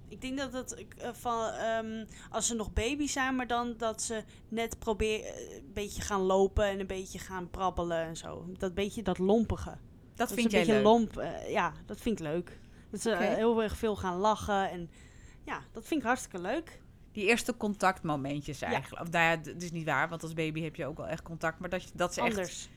[0.09, 4.03] Ik denk dat dat eh, van ehm, als ze nog baby zijn, maar dan dat
[4.03, 8.47] ze net proberen eh, een beetje gaan lopen en een beetje gaan prabbelen en zo.
[8.59, 9.71] Dat beetje dat lompige.
[9.71, 10.93] Dat Dat vind jij een beetje leuk.
[10.93, 11.23] lomp.
[11.49, 12.59] ja, dat vind ik leuk.
[12.91, 14.91] Dat ze heel erg veel gaan lachen en
[15.45, 16.81] ja, dat vind ik hartstikke leuk.
[17.19, 18.67] Die eerste contactmomentjes Ja.
[18.67, 19.03] eigenlijk.
[19.03, 21.23] Of nou ja, dat is niet waar, want als baby heb je ook wel echt
[21.23, 21.59] contact.
[21.59, 22.31] Maar dat, je, dat ze echt...
[22.31, 22.69] Anders.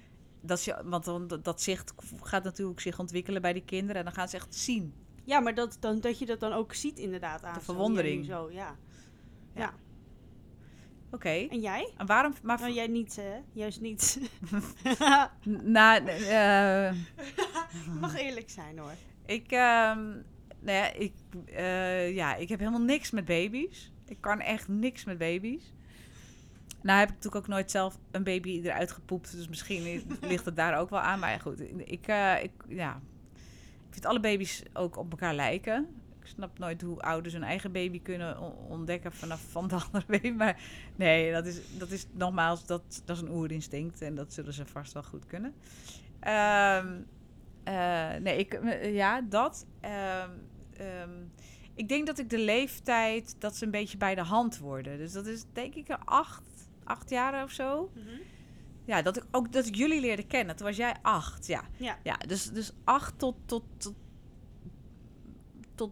[0.42, 3.96] Dat ze, want dan, dat- zicht gaat natuurlijk zich ontwikkelen bij die kinderen.
[3.96, 4.94] En dan gaan ze echt zien.
[5.24, 8.26] Ja, maar dat, dan, dat je dat dan ook ziet inderdaad aan De verwondering.
[8.26, 8.76] Zo, ja.
[11.12, 11.30] Oké.
[11.30, 11.94] En jij?
[11.98, 12.34] En waarom...
[12.44, 13.40] Maar, Nou, jij niet, hè?
[13.54, 14.20] Juist niet.
[15.64, 16.92] na, Je
[18.00, 18.94] mag eerlijk zijn hoor.
[19.26, 20.00] ik, ehm,
[20.60, 21.14] nou ja, ik,
[21.46, 23.92] eh, ja, ik heb helemaal niks met baby's.
[24.12, 25.74] Ik kan echt niks met baby's.
[26.82, 29.32] Nou heb ik natuurlijk ook nooit zelf een baby eruit gepoept.
[29.32, 31.20] Dus misschien ligt het daar ook wel aan.
[31.20, 33.02] Maar ja, goed, ik, eh, ik, ja,
[33.88, 35.88] ik vind alle baby's ook op elkaar lijken.
[36.20, 40.30] Ik snap nooit hoe ouders hun eigen baby kunnen ontdekken vanaf van de andere baby.
[40.30, 40.62] Maar
[40.96, 44.02] nee, dat is, dat is nogmaals, dat, dat is een oerinstinct.
[44.02, 45.54] En dat zullen ze vast wel goed kunnen.
[46.20, 46.88] Ehm,
[47.64, 49.66] eh, nee, ik, ja, dat.
[49.80, 50.30] Ehm,
[50.78, 51.10] ehm,
[51.76, 54.98] ik denk dat ik de leeftijd, dat ze een beetje bij de hand worden.
[54.98, 56.44] Dus dat is denk ik een acht,
[56.84, 57.92] acht jaar of zo.
[58.86, 60.56] Ja, dat ik ook dat ik jullie leerde kennen.
[60.56, 61.64] Toen was jij acht, ja.
[61.78, 61.98] Ja.
[62.04, 63.96] Ja, dus, dus acht tot, tot, tot,
[65.76, 65.92] tot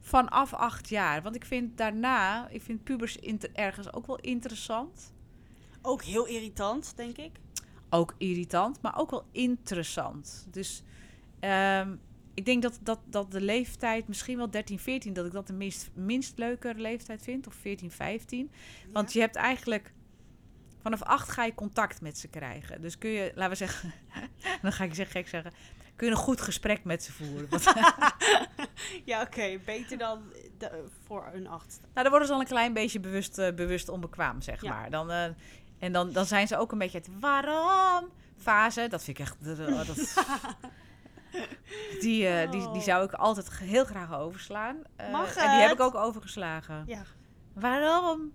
[0.00, 1.22] vanaf acht jaar.
[1.22, 3.18] Want ik vind daarna, ik vind pubers
[3.52, 5.14] ergens ook wel interessant.
[5.82, 7.32] Ook heel irritant, denk ik.
[7.90, 10.46] Ook irritant, maar ook wel interessant.
[10.50, 10.82] Dus
[11.40, 11.96] ehm,
[12.40, 15.52] ik denk dat, dat, dat de leeftijd, misschien wel 13, 14, dat ik dat de
[15.52, 17.46] minst, minst leuke leeftijd vind.
[17.46, 18.50] Of 14, 15.
[18.92, 19.92] Want je hebt eigenlijk.
[20.82, 22.80] Vanaf acht ga je contact met ze krijgen.
[22.80, 23.92] Dus kun je, laten we zeggen.
[24.62, 25.52] dan ga ik zeg, gek zeggen.
[25.96, 27.48] Kun je een goed gesprek met ze voeren.
[29.04, 29.58] Ja, oké.
[29.64, 30.22] beter dan
[30.58, 31.78] de- voor een acht.
[31.80, 34.70] nou, dan worden ze al een klein beetje bewust, eh, bewust onbekwaam, zeg Ja.
[34.70, 34.90] maar.
[34.90, 35.24] Dan, eh,
[35.78, 38.86] en dan, dan zijn ze ook een beetje het waarom fase.
[38.88, 39.36] Dat vind ik echt.
[39.44, 39.56] dat,
[42.00, 44.82] die, eh, die, die zou ik altijd heel graag overslaan.
[45.12, 46.84] Mag en die heb ik ook overgeslagen.
[46.86, 47.02] Ja.
[47.54, 48.32] Waarom?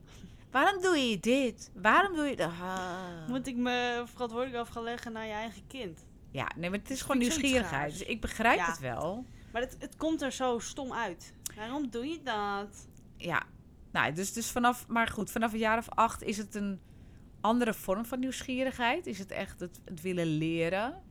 [0.52, 1.72] Waarom doe je dit?
[1.74, 2.50] Waarom doe je dat?
[2.62, 3.28] Ah.
[3.28, 6.06] Moet ik me verantwoordelijk af gaan leggen naar je eigen kind?
[6.32, 7.92] Ja, nee, maar het is gewoon nieuwsgierigheid.
[7.92, 8.66] Dus ik begrijp Ja.
[8.66, 9.26] het wel.
[9.52, 11.34] Maar het, het komt er zo stom uit.
[11.56, 12.88] Waarom doe je dat?
[13.18, 13.44] Ja,
[13.92, 16.80] nou, dus, dus vanaf, maar goed, vanaf een jaar of acht is het een
[17.42, 19.08] andere vorm van nieuwsgierigheid.
[19.08, 21.02] Is het echt het, het willen leren.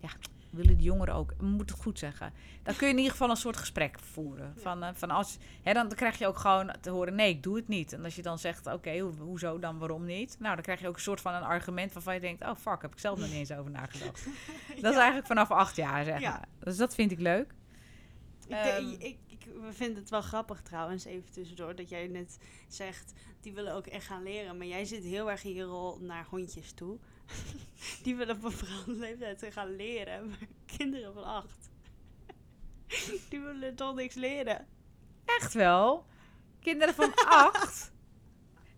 [0.00, 0.08] Ja,
[0.52, 1.32] willen de jongeren ook.
[1.40, 2.32] Moet het goed zeggen.
[2.62, 4.54] Dan kun je in ieder geval een soort gesprek voeren.
[4.56, 7.56] Van, eh, van als, hè, dan, krijg je ook gewoon te horen, nee, ik doe
[7.56, 7.92] het niet.
[7.92, 10.36] En als je dan zegt, oké, ho- hoezo dan, waarom niet?
[10.38, 12.82] Nou, dan krijg je ook een soort van een argument waarvan je denkt, oh fuck,
[12.82, 14.24] heb ik zelf nog niet eens over nagedacht.
[14.82, 16.42] Dat is eigenlijk vanaf acht jaar, zeg Ja.
[16.58, 17.54] Dus dat vind ik leuk.
[18.46, 18.88] Ik, Ehm.
[18.88, 22.38] ik, ik we vinden het wel grappig trouwens, even tussendoor, dat jij net
[22.68, 24.56] zegt, die willen ook echt gaan leren.
[24.56, 26.98] Maar jij zit heel erg in je rol naar hondjes toe.
[28.02, 30.28] die willen op een bepaalde leeftijd gaan leren.
[30.28, 30.38] Maar
[30.76, 31.70] kinderen van acht,
[33.28, 34.66] die willen toch niks leren.
[35.24, 36.06] Echt wel.
[36.60, 37.92] Kinderen van acht.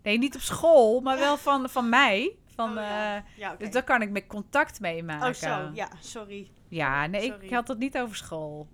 [0.02, 2.36] Nee, niet op school, maar wel van, van mij.
[2.54, 3.16] Van, Oh, ja.
[3.16, 3.54] eh, Ja.
[3.56, 5.28] Dus daar kan ik met contact mee maken.
[5.28, 6.50] Oh zo, ja, sorry.
[6.68, 7.44] Ja, nee, Sorry.
[7.46, 8.68] ik had het niet over school.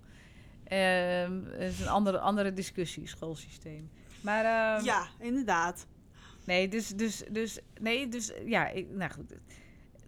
[0.64, 3.90] Ehm, het is een andere, andere discussie, schoolsysteem.
[4.20, 5.86] Maar ehm, ja, inderdaad.
[6.44, 9.34] nee, dus, dus, dus, nee, dus, ja, ik, nou goed.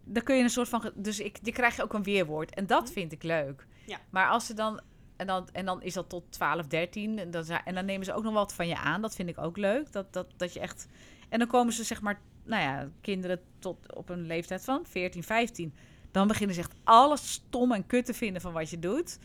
[0.05, 2.55] Dan kun je een soort van, dus ik, die krijg je ook een weerwoord.
[2.55, 2.93] En dat Hm.
[2.93, 3.67] vind ik leuk.
[3.87, 3.99] Ja.
[4.11, 4.81] Maar als ze dan,
[5.17, 7.19] en dan, en dan is dat tot 12, 13.
[7.19, 9.03] En dan, en dan nemen ze ook nog wat van je aan.
[9.03, 9.93] Dat vind ik ook leuk.
[9.93, 10.89] Dat, dat, dat je echt,
[11.29, 15.23] en dan komen ze zeg maar, nou ja, kinderen tot op een leeftijd van 14,
[15.23, 15.75] 15.
[16.11, 19.19] Dan beginnen ze echt alles stom en kut te vinden van wat je doet.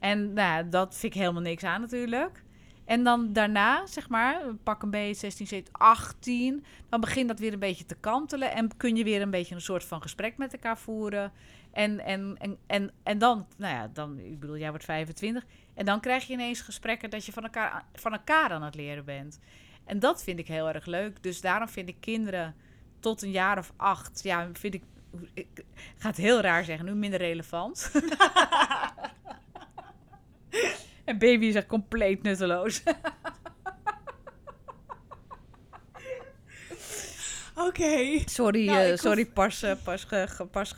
[0.00, 2.42] En nou, ja, dat vind ik helemaal niks aan natuurlijk.
[2.88, 6.64] En dan daarna, zeg maar, pak een beetje 16, 17, 18.
[6.88, 8.52] Dan begint dat weer een beetje te kantelen.
[8.52, 11.32] En kun je weer een beetje een soort van gesprek met elkaar voeren.
[11.72, 15.44] En, en, en, en, en dan, nou ja, dan, ik bedoel, jij wordt 25.
[15.74, 19.04] En dan krijg je ineens gesprekken dat je van elkaar, van elkaar aan het leren
[19.04, 19.38] bent.
[19.84, 21.22] En dat vind ik heel erg leuk.
[21.22, 22.54] Dus daarom vind ik kinderen
[23.00, 24.82] tot een jaar of acht, ja, vind ik,
[25.34, 25.64] ik
[25.96, 27.90] ga het heel raar zeggen, nu minder relevant.
[31.08, 32.82] en baby is echt compleet nutteloos.
[37.66, 38.22] Oké.
[38.24, 40.06] Sorry, Nou, eh, hoef- sorry pas, pas,
[40.50, 40.74] pas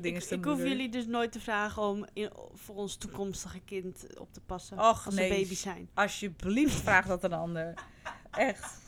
[0.00, 4.18] dingen te ik hoef jullie dus nooit te vragen om in, voor ons toekomstige kind
[4.18, 4.78] op te passen.
[4.78, 5.28] Och, als nee.
[5.28, 5.88] ze baby zijn.
[5.94, 7.74] Alsjeblieft, vraag dat een ander.
[8.30, 8.80] Echt.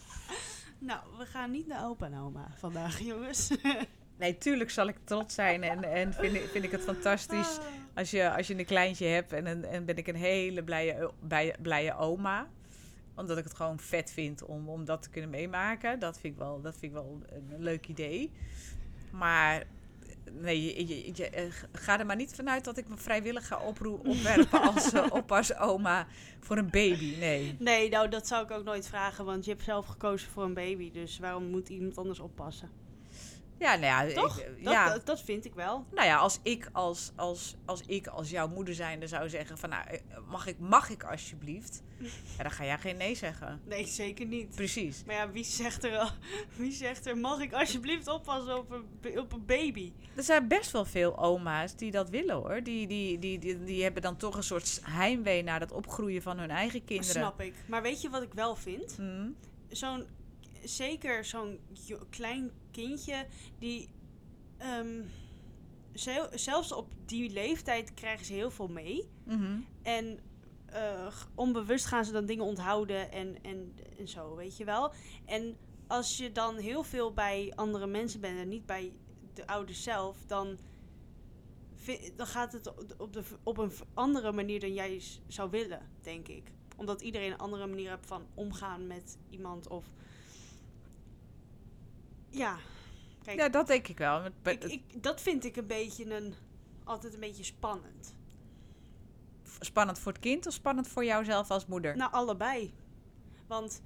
[0.78, 3.50] Nou, we gaan niet naar opa en oma vandaag, jongens.
[4.18, 7.64] Nee, tuurlijk zal ik trots zijn en, en vind, ik- vind ik het fantastisch Ah.
[7.94, 9.32] als je, als je een kleintje hebt.
[9.32, 12.48] En, en, en ben ik een hele blije, blije, blije oma.
[13.16, 15.98] Omdat ik het gewoon vet vind om, om dat te kunnen meemaken.
[15.98, 18.30] Dat vind ik wel, dat vind ik wel een leuk idee.
[19.10, 19.64] Maar
[20.32, 23.58] nee, je, je, je- eh, ga er maar niet vanuit dat ik me vrijwillig ga
[23.60, 26.06] opwerpen als uh, oppas oma
[26.40, 27.16] voor een baby.
[27.18, 27.56] Nee.
[27.58, 30.54] Nee, nou, dat zou ik ook nooit vragen, want je hebt zelf gekozen voor een
[30.54, 30.90] baby.
[30.92, 32.82] Dus waarom moet iemand anders oppassen?
[33.58, 34.14] Ja, nou ja.
[34.14, 34.38] Toch?
[34.40, 34.88] ik- Dat, ja.
[34.92, 35.84] dat, dat vind ik wel.
[35.94, 39.68] Nou ja, als ik als, als, als ik als jouw moeder zijnde zou zeggen van
[39.68, 41.82] nou, eh, mag ik, mag ik alsjeblieft?
[42.36, 43.60] Ja, dan ga jij geen nee zeggen.
[43.64, 44.54] Nee, zeker niet.
[44.54, 45.02] Precies.
[45.06, 46.10] Maar ja, wie zegt er, al-
[46.56, 49.92] wie zegt er mag ik alsjeblieft oppassen op een, op een baby?
[50.16, 52.62] Er zijn best wel veel oma's die dat willen hoor.
[52.62, 56.38] Die, die, die, die, die hebben dan toch een soort heimwee naar het opgroeien van
[56.38, 57.12] hun eigen kinderen.
[57.12, 57.54] Snap ik.
[57.66, 58.94] Maar weet je wat ik wel vind?
[58.96, 59.28] Hm?
[59.68, 60.06] Zo'n,
[60.64, 61.60] zeker zo'n
[62.10, 63.26] klein kindje
[63.58, 63.88] die,
[65.92, 69.08] zel- zelfs op die leeftijd krijgen ze heel veel mee.
[69.24, 69.58] Mhm.
[69.82, 70.18] En
[70.66, 74.92] eh, onbewust gaan ze dan dingen onthouden en, en, en zo, weet je wel.
[75.24, 78.92] En als je dan heel veel bij andere mensen bent en niet bij
[79.34, 80.58] de ouders zelf, dan,
[82.16, 86.50] dan gaat het op, de, op een andere manier dan jij zou willen, denk ik.
[86.76, 89.86] Omdat iedereen een andere manier heeft van omgaan met iemand of...
[92.34, 92.58] Ja,
[93.22, 94.24] kijk, Ja, dat denk ik wel.
[94.44, 96.34] Ik, dat vind ik een beetje een,
[96.84, 98.16] altijd een beetje spannend.
[99.60, 101.96] Spannend voor het kind of spannend voor jouzelf als moeder?
[101.96, 102.74] Nou, allebei.
[103.46, 103.82] Want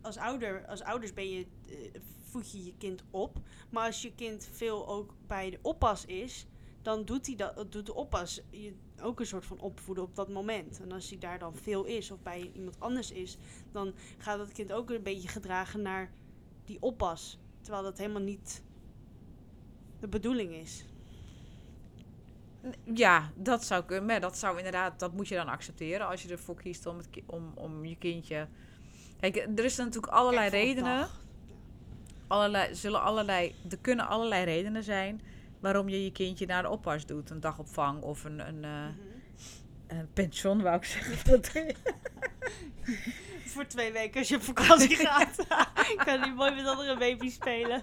[0.00, 3.38] als, ouder, als ouders ben je, eh, voed je je kind op.
[3.70, 6.46] Maar als je kind veel ook bij de oppas is,
[6.82, 10.28] dan doet, hij dat, doet de oppas je ook een soort van opvoeden op dat
[10.28, 10.80] moment.
[10.80, 13.36] En als hij daar dan veel is of bij iemand anders is,
[13.72, 16.12] dan gaat dat kind ook een beetje gedragen naar
[16.64, 17.38] die oppas.
[17.60, 18.62] Terwijl dat helemaal niet
[20.00, 20.84] de bedoeling is.
[22.94, 24.06] Ja, dat zou kunnen.
[24.06, 27.10] Maar dat zou inderdaad, dat moet je dan accepteren als je ervoor kiest om, het,
[27.10, 28.48] ki- om, om je kindje.
[29.20, 31.08] Kijk, er is natuurlijk allerlei redenen.
[32.26, 35.20] Allerlei, zullen allerlei, er kunnen allerlei redenen zijn
[35.60, 37.30] waarom je je kindje naar de oppas doet.
[37.30, 39.98] Een dagopvang of een, een, eh, Mhm.
[40.00, 41.42] een pension, wou ik zeggen.
[43.54, 45.46] Voor twee weken als je op vakantie gaat.
[46.04, 47.82] kan die mooi met andere baby's spelen.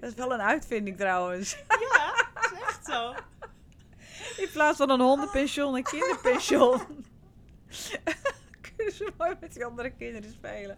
[0.00, 1.56] Dat is wel een uitvinding trouwens.
[1.68, 3.14] Ja, dat is echt zo.
[4.42, 6.80] In plaats van een hondenpension, een kinderpension.
[8.76, 10.76] Kunnen ze mooi met die andere kinderen spelen.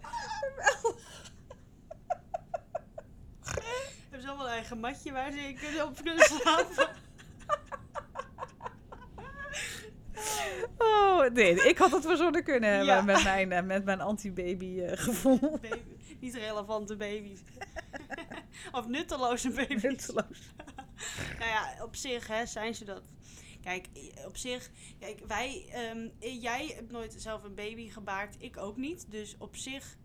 [4.01, 6.89] Hebben ze allemaal een eigen matje waar ze in kunnen, op kunnen slapen?
[11.33, 13.01] Nee, ik had het verzonnen kunnen hebben Ja.
[13.01, 15.39] met mijn, eh, met mijn anti-baby eh, gevoel.
[15.69, 15.81] Baby,
[16.19, 17.39] niet relevante baby's.
[18.71, 19.81] of nutteloze baby's.
[19.81, 20.53] Nutteloos.
[21.39, 23.03] Nou ja, op zich hè, zijn ze dat.
[23.61, 23.87] Kijk,
[24.25, 29.11] op zich, kijk, wij, ehm, jij hebt nooit zelf een baby gebaard, ik ook niet.
[29.11, 29.97] Dus op zich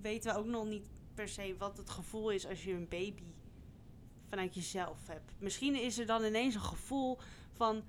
[0.00, 3.22] weten we ook nog niet per se wat het gevoel is als je een baby
[4.28, 5.32] vanuit jezelf hebt.
[5.38, 7.18] Misschien is er dan ineens een gevoel
[7.52, 7.84] van.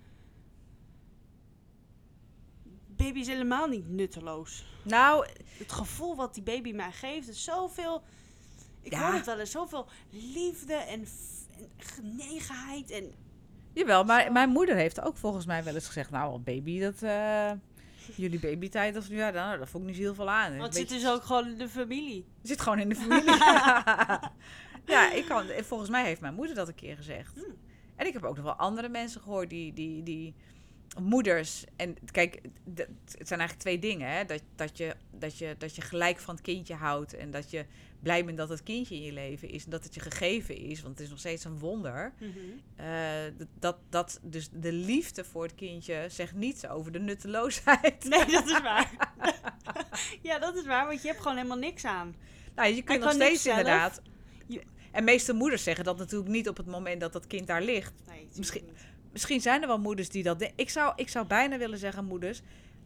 [2.97, 4.65] Baby is helemaal niet nutteloos.
[4.83, 8.01] Nou, Het gevoel wat die baby mij geeft is zoveel.
[8.81, 9.01] Ik Ja.
[9.05, 11.07] hoor het wel eens, zoveel liefde en,
[11.57, 12.91] en genegenheid.
[12.91, 13.13] En
[13.73, 14.31] jawel, maar Zo.
[14.31, 16.09] mijn moeder heeft ook volgens mij wel eens gezegd...
[16.09, 17.01] Nou, baby, dat...
[17.01, 17.51] eh,
[18.15, 20.51] jullie babytijd of ja, nou, dat vond ik niet heel veel aan.
[20.51, 22.25] Want het zit beetje- dus ook gewoon in de familie.
[22.39, 23.37] Het zit gewoon in de familie.
[24.93, 27.33] ja, ik kan, volgens mij heeft mijn moeder dat een keer gezegd.
[27.35, 27.55] Hmm.
[27.95, 30.35] En ik heb ook nog wel andere mensen gehoord die, die, die
[31.01, 31.63] moeders.
[31.75, 32.41] En kijk,
[32.75, 34.09] het zijn eigenlijk twee dingen.
[34.11, 34.25] Hè?
[34.25, 37.13] Dat, dat, je, dat, je, dat je gelijk van het kindje houdt.
[37.13, 37.65] En dat je
[37.99, 39.63] blij bent dat het kindje in je leven is.
[39.63, 40.81] En dat het je gegeven is.
[40.81, 42.13] Want het is nog steeds een wonder.
[42.75, 42.87] Eh,
[43.37, 48.03] dat- dat, dat, dus de liefde voor het kindje zegt niets over de nutteloosheid.
[48.09, 48.91] Nee, dat is waar.
[50.21, 52.15] ja, dat is waar, want je hebt gewoon helemaal niks aan.
[52.55, 54.01] Nou, je kunt nog steeds inderdaad.
[54.47, 57.61] Je- En meeste moeders zeggen dat natuurlijk niet op het moment dat dat kind daar
[57.61, 57.93] ligt.
[58.07, 58.85] Nee, Misschien- niet.
[59.11, 60.51] Misschien zijn er wel moeders die dat.
[60.55, 62.41] Ik zou, ik zou bijna willen zeggen, moeders.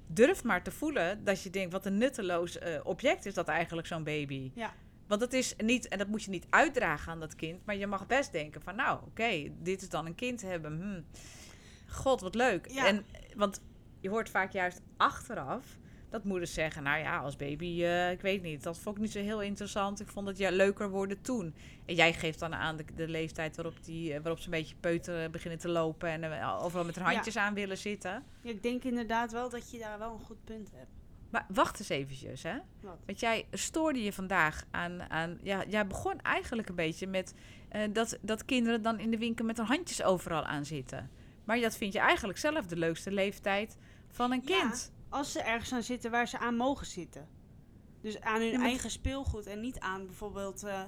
[0.07, 3.87] Durf maar te voelen dat je denkt: wat een nutteloos eh, object is dat eigenlijk,
[3.87, 4.51] zo'n baby.
[4.55, 4.73] Ja.
[5.07, 7.65] Want dat is niet, en dat moet je niet uitdragen aan dat kind.
[7.65, 10.81] Maar je mag best denken: van nou, oké, dit is dan een kind hebben.
[10.81, 11.01] Hm.
[11.93, 12.67] God, wat leuk.
[12.69, 12.85] Ja.
[12.85, 13.05] En,
[13.35, 13.61] want
[13.99, 15.65] je hoort vaak juist achteraf
[16.11, 18.63] Dat moeders zeggen, nou ja, als baby, eh, ik weet niet.
[18.63, 19.99] Dat vond ik niet zo heel interessant.
[19.99, 21.53] Ik vond het ja, leuker worden toen.
[21.85, 24.75] En jij geeft dan aan de, de leeftijd waarop, die, eh, waarop ze een beetje
[24.79, 26.09] peuteren beginnen te lopen.
[26.09, 27.11] En eh, overal met hun Ja.
[27.11, 28.23] handjes aan willen zitten.
[28.41, 30.89] Ja, ik denk inderdaad wel dat je daar wel een goed punt hebt.
[31.29, 32.55] Maar wacht eens eventjes, hè.
[32.81, 32.97] Wat?
[33.05, 35.09] Want jij stoorde je vandaag aan...
[35.09, 37.33] aan ja, jij begon eigenlijk een beetje met
[37.69, 41.09] eh, dat, dat kinderen dan in de winkel met hun handjes overal aan zitten.
[41.43, 44.71] Maar dat vind je eigenlijk zelf de leukste leeftijd van een Ja.
[45.11, 47.27] Als ze ergens aan zitten waar ze aan mogen zitten.
[48.01, 50.81] Dus aan hun Ja, eigen speelgoed en niet aan bijvoorbeeld eh,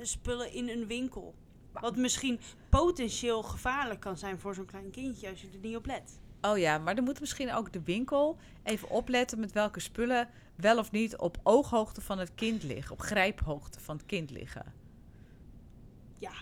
[0.00, 1.34] spullen in een winkel.
[1.72, 5.86] Wat misschien potentieel gevaarlijk kan zijn voor zo'n klein kindje als je er niet op
[5.86, 6.20] let.
[6.40, 10.78] Oh ja, maar dan moet misschien ook de winkel even opletten met welke spullen wel
[10.78, 12.92] of niet op ooghoogte van het kind liggen.
[12.92, 14.72] Op grijphoogte van het kind liggen.
[16.18, 16.32] Ja.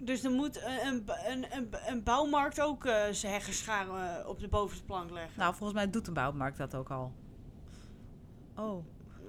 [0.00, 4.40] Dus dan moet een, een, een, een, een bouwmarkt ook eh, zijn heggenscharen eh, op
[4.40, 5.32] de bovenste plank leggen.
[5.36, 7.12] Nou, volgens mij doet een bouwmarkt dat ook al.
[8.56, 8.84] Oh.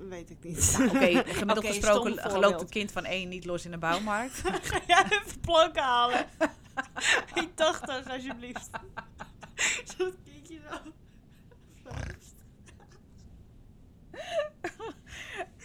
[0.08, 0.80] Weet ik niet.
[0.82, 2.62] Oké, gemiddeld gesproken voorbeeld.
[2.62, 4.42] een kind van één niet los in een bouwmarkt.
[4.70, 6.26] Ga jij even planken halen?
[7.36, 8.70] 1,80 alsjeblieft.
[9.98, 10.92] Zo'n kindje zo.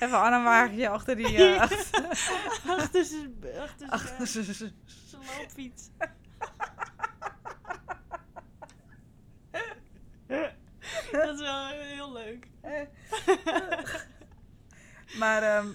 [0.04, 1.36] Even aan een wagentje achter die...
[1.44, 3.34] eh, Achter zijn
[3.88, 4.72] achter zijn-
[5.38, 5.88] loopfiets.
[11.12, 12.46] Dat is wel heel leuk.
[15.18, 15.66] Maar ehm,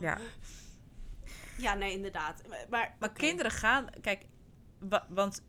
[0.00, 0.18] ja,
[1.56, 2.42] Ja, nee, inderdaad.
[2.70, 4.24] Maar, Maar kinderen gaan, kijk,
[4.78, 5.42] wa- want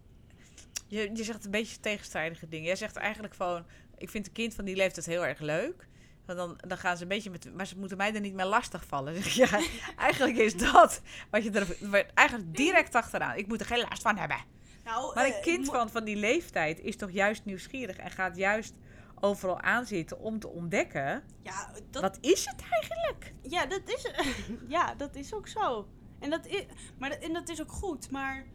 [0.88, 2.65] je, je zegt een beetje tegenstrijdige dingen.
[2.65, 3.65] Jij zegt eigenlijk van,
[3.97, 5.88] ik vind een kind van die leeftijd heel erg leuk.
[6.25, 8.45] Want dan, dan gaan ze een beetje met, maar ze moeten mij er niet meer
[8.45, 9.13] lastig vallen.
[9.23, 9.59] Zeg je, ja,
[9.97, 13.38] eigenlijk is dat wat je er eigenlijk direct achteraan.
[13.38, 14.38] Ik moet er geen last van hebben.
[14.83, 18.12] Nou, Maar eh, een kind mo- van, van die leeftijd is toch juist nieuwsgierig en
[18.12, 18.73] gaat juist
[19.19, 21.23] overal aanzitten om te ontdekken.
[21.41, 23.33] Ja, dat, Wat is het eigenlijk?
[23.41, 24.12] ja, dat is,
[24.77, 25.88] ja, dat is ook zo.
[26.19, 26.65] En dat is,
[26.97, 28.45] maar dat, en dat is ook goed, maar...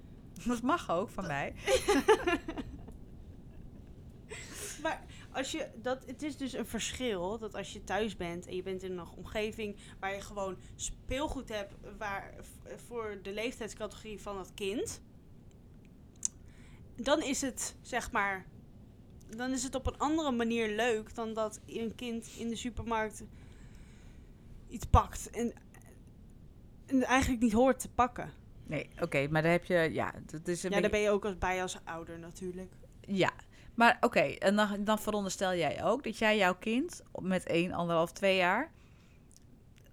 [0.46, 1.54] Dat mag ook van mij.
[4.83, 5.04] Maar
[5.38, 8.62] als je, dat, het is dus een verschil dat als je thuis bent en je
[8.62, 12.35] bent in een omgeving waar je gewoon speelgoed hebt waar,
[12.87, 15.01] voor de leeftijdscategorie van het kind,
[16.96, 18.46] dan is het zeg maar,
[19.37, 23.24] dan is het op een andere manier leuk dan dat een kind in de supermarkt
[24.68, 25.53] iets pakt en,
[26.87, 28.33] en eigenlijk niet hoort te pakken.
[28.66, 31.24] Nee, oké, maar daar heb je, ja, dat is een Ja, daar ben je ook
[31.24, 32.72] als bij als ouder natuurlijk.
[33.01, 33.33] Ja,
[33.78, 38.12] maar oké, en dan, dan veronderstel jij ook dat jij jouw kind met 1, anderhalf,
[38.12, 38.70] 2 jaar,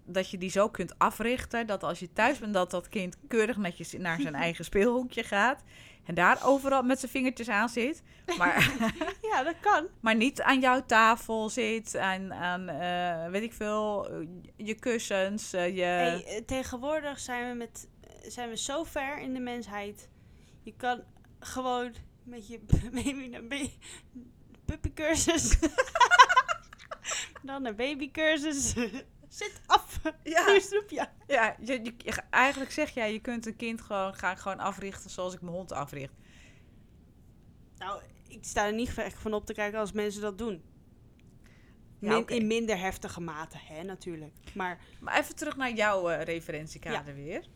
[0.05, 3.57] dat je die zo kunt africhten dat als je thuis bent, dat dat kind keurig
[3.57, 5.63] netjes naar zijn eigen speelhoekje gaat
[6.03, 8.03] en daar overal met zijn vingertjes aan zit,
[8.37, 8.73] maar,
[9.31, 9.87] Ja, dat kan.
[9.99, 14.11] maar niet aan jouw tafel zit, aan, aan eh, weet ik veel,
[14.55, 15.83] je kussens, eh, je...
[15.83, 17.89] Hey, eh, tegenwoordig zijn we, met,
[18.27, 20.09] zijn we zo ver in de mensheid.
[20.63, 21.03] Je kan
[21.39, 21.93] gewoon
[22.25, 22.59] met je
[23.03, 23.69] baby naar ba-
[24.65, 25.57] puppycursus.
[27.43, 28.73] Dan een babycursus.
[29.29, 29.99] Zit af.
[30.23, 30.45] Ja.
[31.27, 35.09] Ja, je, je- je- eigenlijk zeg jij, je kunt een kind gewoon, gaan gewoon africhten
[35.09, 36.13] zoals ik mijn hond africht.
[37.77, 40.63] Nou, ik sta er niet echt van op te kijken als mensen dat doen.
[41.99, 42.23] Ja.
[42.29, 44.33] In minder heftige mate, hè, natuurlijk.
[44.53, 47.47] Maar Maar even terug naar jouw eh, referentiekader weer.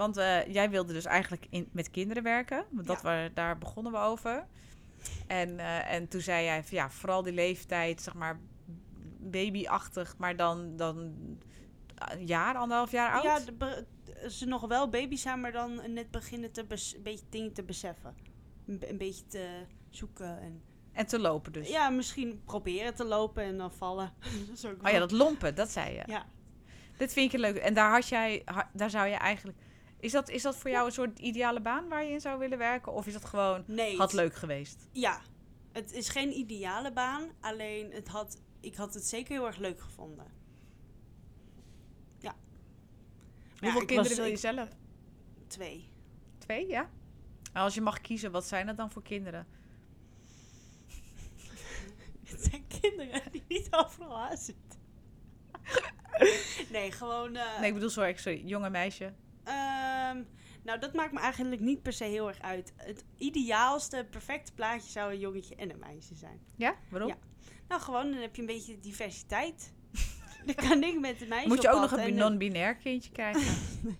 [0.00, 2.64] Want eh, jij wilde dus eigenlijk in, met kinderen werken.
[2.70, 3.22] Want dat Ja.
[3.24, 4.46] we, daar begonnen we over.
[5.26, 8.40] En, eh, en toen zei jij van ja, vooral die leeftijd, zeg maar
[9.18, 13.22] babyachtig, maar dan, dan een jaar, anderhalf jaar oud.
[13.22, 13.86] ja, de,
[14.30, 18.14] ze nog wel baby zijn, maar dan net beginnen te een beetje dingen te beseffen.
[18.66, 19.48] Een, be- een beetje te
[19.90, 20.62] zoeken en...
[20.92, 21.68] En te lopen dus.
[21.68, 24.12] Ja, misschien proberen te lopen en dan vallen.
[24.50, 26.02] dat ook Oh ja, dat lompen, dat zei je.
[26.06, 26.26] Ja.
[26.96, 27.56] Dit vind je leuk.
[27.56, 29.58] En daar had jij, daar zou je eigenlijk.
[30.00, 32.58] Is dat, is dat voor jou een soort ideale baan waar je in zou willen
[32.58, 32.92] werken?
[32.92, 33.96] Of is dat gewoon Nee.
[33.96, 34.86] had leuk geweest?
[34.92, 35.20] Ja.
[35.72, 39.80] Het is geen ideale baan, alleen het had, ik had het zeker heel erg leuk
[39.80, 40.26] gevonden.
[42.18, 42.34] Ja.
[43.60, 44.68] Maar Hoeveel kinderen wil je ik- zelf?
[45.46, 45.88] Twee.
[46.38, 46.90] Twee, ja.
[47.52, 49.46] En als je mag kiezen, wat zijn dat dan voor kinderen?
[52.30, 54.78] Het zijn kinderen die niet overal aan zitten.
[56.72, 57.36] nee, gewoon...
[57.36, 59.12] eh, Nee, ik bedoel, sorry, sorry jonge meisje.
[60.16, 60.22] Ehm,
[60.62, 62.72] nou, dat maakt me eigenlijk niet per se heel erg uit.
[62.76, 66.40] Het ideaalste, perfecte plaatje zou een jongetje en een meisje zijn.
[66.56, 67.08] Ja, waarom?
[67.08, 67.16] Ja.
[67.68, 69.72] Nou, gewoon, dan heb je een beetje diversiteit.
[70.46, 73.42] dan kan ik met de meisje Moet je ook nog een en, non-binair kindje krijgen?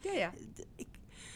[0.00, 0.32] Ja, ja.
[0.34, 0.86] eh, d- ik,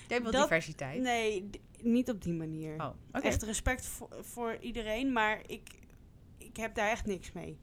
[0.09, 1.01] Jij wil diversiteit.
[1.03, 1.51] Nee,
[1.83, 2.75] niet op die manier.
[2.75, 3.27] Oh, oké.
[3.27, 5.69] Echt respect voor, voor iedereen, maar ik,
[6.39, 7.59] ik heb daar echt niks mee.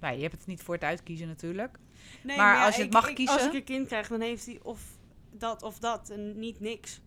[0.00, 1.78] Nou, je hebt het niet voor het uitkiezen natuurlijk.
[2.22, 4.08] Nee, Maar ja, als je het ik- mag ik- kiezen- Als ik een kind krijg,
[4.08, 4.97] dan heeft hij of
[5.40, 7.00] dat of dat en niet niks.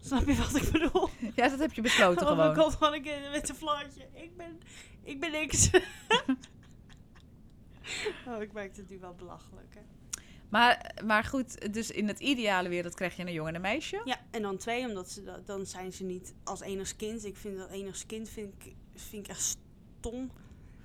[0.00, 1.08] Snap je wat ik bedoel?
[1.34, 2.54] Ja, dat heb je besloten gewoon.
[2.54, 4.08] komt gewoon een kind met een vlaggetje.
[4.12, 4.60] Ik ben,
[5.02, 5.70] ik ben niks.
[8.28, 9.80] oh, ik maak het nu wel belachelijk, hè?
[10.48, 14.00] Maar, maar goed, dus in het ideale wereld krijg je een jongen en een meisje.
[14.04, 17.24] Ja, en dan twee, omdat ze da- dan zijn ze niet als enigst kind.
[17.24, 19.58] Ik vind dat enigst kind vind ik, vind ik echt
[20.00, 20.30] stom.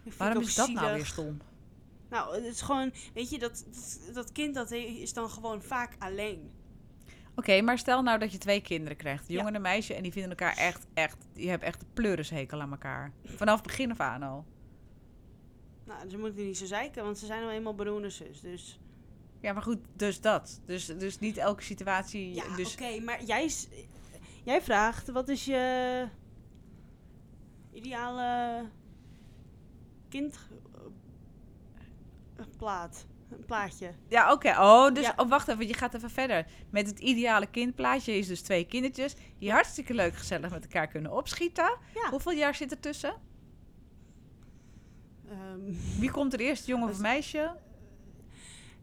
[0.03, 1.37] Ik Waarom is dat nou weer stom?
[2.11, 5.95] Nou, het is gewoon, weet je, dat, dat, dat kind dat is dan gewoon vaak
[5.99, 6.51] alleen.
[7.35, 9.27] Oké, maar stel nou dat je twee kinderen krijgt.
[9.27, 9.93] Een jongen en een meisje.
[9.93, 11.17] En die vinden elkaar echt, echt...
[11.33, 13.11] Die hebben echt de pleurishekel aan elkaar.
[13.23, 14.45] Vanaf het begin af aan al.
[15.85, 18.41] Nou, ze moeten niet zo zeiken, want ze zijn nou eenmaal broer en zus.
[18.41, 18.79] Dus
[19.39, 20.61] Ja, maar goed, dus dat.
[20.65, 22.33] Dus, dus niet elke situatie...
[22.33, 23.49] ja, dus, oké, maar jij,
[24.43, 26.07] jij vraagt, wat is je
[27.73, 28.61] ideale
[30.09, 30.39] kind
[32.41, 33.93] eh, plaat, een plaatje?
[34.07, 34.49] Ja, oké.
[34.49, 35.13] Oh, dus Ja.
[35.17, 35.67] oh, wacht even.
[35.67, 36.45] Je gaat even verder.
[36.69, 39.15] Met het ideale kindplaatje is dus twee kindertjes...
[39.39, 41.77] die hartstikke leuk gezellig met elkaar kunnen opschieten.
[41.93, 42.09] Ja.
[42.09, 43.13] Hoeveel jaar zit er tussen?
[45.29, 45.59] Ehm,
[45.99, 47.55] Wie komt er eerst, jongen of meisje?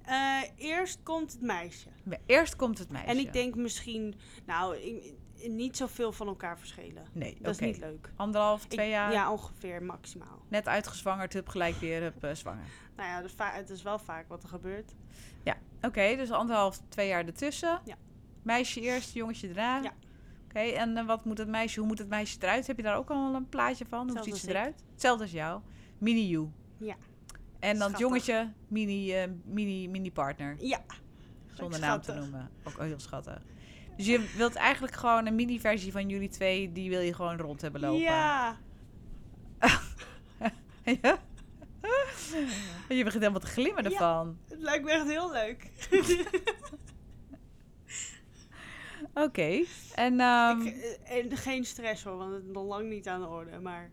[0.02, 1.88] eh, eerst komt het meisje.
[2.26, 3.06] Eerst komt het meisje.
[3.08, 4.14] En ik denk misschien,
[4.46, 5.14] nou, ik-
[5.46, 7.04] niet zoveel van elkaar verschillen.
[7.12, 7.38] Nee.
[7.40, 8.12] Dat is niet leuk.
[8.16, 9.12] Anderhalf, Ik- twee jaar.
[9.12, 10.42] Ja, ongeveer maximaal.
[10.48, 12.64] Net uitgezwangerd, hup, gelijk weer hup, eh, zwanger.
[12.96, 14.94] Nou ja, dus het is wel vaak wat er gebeurt.
[15.82, 17.80] Oké, dus anderhalf, twee jaar ertussen.
[17.84, 17.96] Ja.
[18.42, 19.82] Meisje eerst, jongetje daarna.
[19.82, 19.92] Ja.
[20.44, 22.66] Oké, en eh, wat moet het meisje, hoe moet het meisje eruit?
[22.66, 24.10] Heb je daar ook al een plaatje van?
[24.10, 24.82] Hoe ziet ze eruit?
[24.92, 25.60] Hetzelfde als jou.
[25.98, 26.48] Mini you.
[26.78, 26.96] Ja.
[27.58, 30.56] En dan het jongetje, mini, eh, mini, mini partner.
[30.58, 30.84] Ja,
[31.52, 32.50] Zonder naam te noemen.
[32.64, 33.42] Ook heel schattig.
[33.98, 37.60] Dus je wilt eigenlijk gewoon een mini-versie van jullie twee, die wil je gewoon rond
[37.60, 38.00] hebben lopen.
[38.00, 38.56] ja.
[41.02, 41.18] Ja?
[42.88, 43.90] Je begint helemaal te glimmen Ja.
[43.90, 44.38] ervan.
[44.48, 45.70] Het lijkt me echt heel leuk.
[49.14, 49.64] Oké.
[49.94, 53.26] En, Ik, eh, en geen stress hoor, want het is nog lang niet aan de
[53.26, 53.58] orde.
[53.58, 53.90] Maar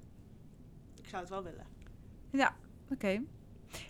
[1.02, 1.66] ik zou het wel willen.
[2.32, 2.56] ja,
[2.92, 3.22] oké.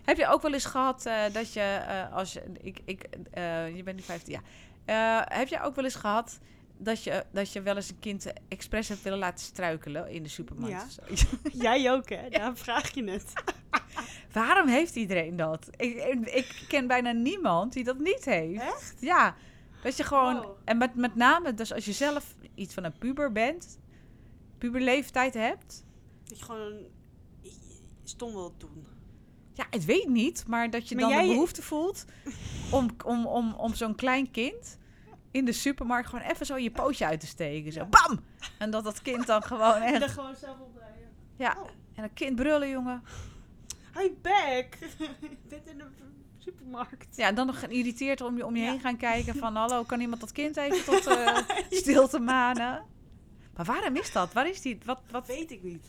[0.04, 3.06] Heb je ook wel eens gehad eh, dat je, eh, als je, ik, ik,
[3.74, 4.40] je bent nu 15, ja.
[4.86, 6.38] Eh, heb je ook wel eens gehad
[6.78, 10.28] dat je, dat je wel eens een kind expres hebt willen laten struikelen in de
[10.28, 10.98] supermarkt?
[11.06, 11.16] Ja.
[11.64, 12.28] Jij ook hè?
[12.28, 13.32] Daarom vraag je het.
[14.32, 15.68] Waarom heeft iedereen dat?
[15.76, 18.62] Ik, ik, ik ken bijna niemand die dat niet heeft.
[18.62, 18.96] Echt?
[19.00, 19.34] Ja,
[19.82, 20.36] dat je gewoon...
[20.36, 20.56] Wow.
[20.64, 23.78] En met, met name dus als je zelf iets van een puber bent,
[24.58, 25.84] puberleeftijd hebt.
[26.24, 26.86] Dat je gewoon
[28.04, 28.86] stom wilt doen.
[29.56, 32.04] Ja, ik weet niet, maar dat je Maar dan jij- de behoefte voelt
[32.70, 34.78] om, om, om, om zo'n klein kind
[35.30, 37.72] in de supermarkt gewoon even zo je pootje uit te steken.
[37.72, 38.20] Zo, bam!
[38.58, 40.12] En dat dat kind dan gewoon En dan echt...
[40.12, 41.08] gewoon zelf opdraaien.
[41.36, 41.68] Ja, Oh.
[41.94, 43.02] en een kind brullen, jongen.
[43.98, 44.78] Hi back!
[45.48, 45.84] Bent in de
[46.38, 47.16] supermarkt.
[47.16, 48.70] Ja, en dan nog geïrriteerd om je, om je Ja.
[48.70, 49.56] heen gaan kijken van...
[49.56, 51.36] Hallo, kan iemand dat kind even tot eh,
[51.70, 52.84] stilte manen?
[53.56, 54.32] Maar waarom is dat?
[54.32, 54.78] Waar is die?
[54.84, 55.26] Wat, Dat wat?
[55.26, 55.86] weet ik niet.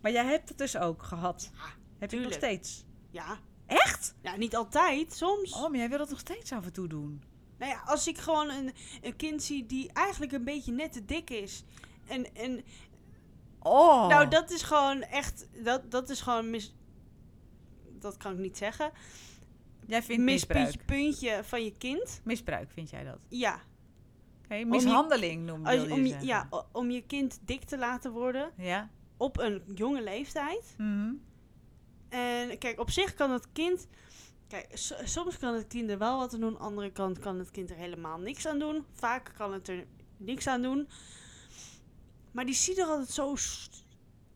[0.00, 1.50] Maar jij hebt het dus ook gehad.
[1.54, 1.60] Ja,
[1.98, 2.84] Heb je het nog steeds?
[3.10, 3.38] Ja.
[3.66, 4.14] Echt?
[4.22, 5.52] Ja, niet altijd, soms.
[5.52, 7.22] Oh, maar jij wil het nog steeds af en toe doen.
[7.58, 11.04] Nou ja, als ik gewoon een, een kind zie die eigenlijk een beetje net te
[11.04, 11.64] dik is.
[12.06, 12.64] En, en
[13.62, 14.08] Oh.
[14.08, 16.74] nou, dat is gewoon echt, dat, dat is gewoon mis...
[17.98, 18.90] Dat kan ik niet zeggen.
[19.86, 20.66] Jij vindt misbruik.
[20.66, 22.20] Mispuntje puntje van je kind.
[22.24, 23.18] Misbruik vind jij dat?
[23.28, 23.60] Ja.
[24.44, 28.12] Oké, je- mishandeling noem wil je om, je, ja, om je kind dik te laten
[28.12, 28.90] worden Ja?
[29.16, 30.74] op een jonge leeftijd.
[30.78, 31.12] Mhm.
[32.10, 33.86] En kijk, op zich kan het kind.
[34.48, 34.66] Kijk,
[35.04, 36.58] soms kan het kind er wel wat aan doen.
[36.58, 38.84] andere kant kan het kind er helemaal niks aan doen.
[38.92, 39.86] Vaak kan het er
[40.16, 40.88] niks aan doen.
[42.30, 43.36] Maar die ziet er altijd zo,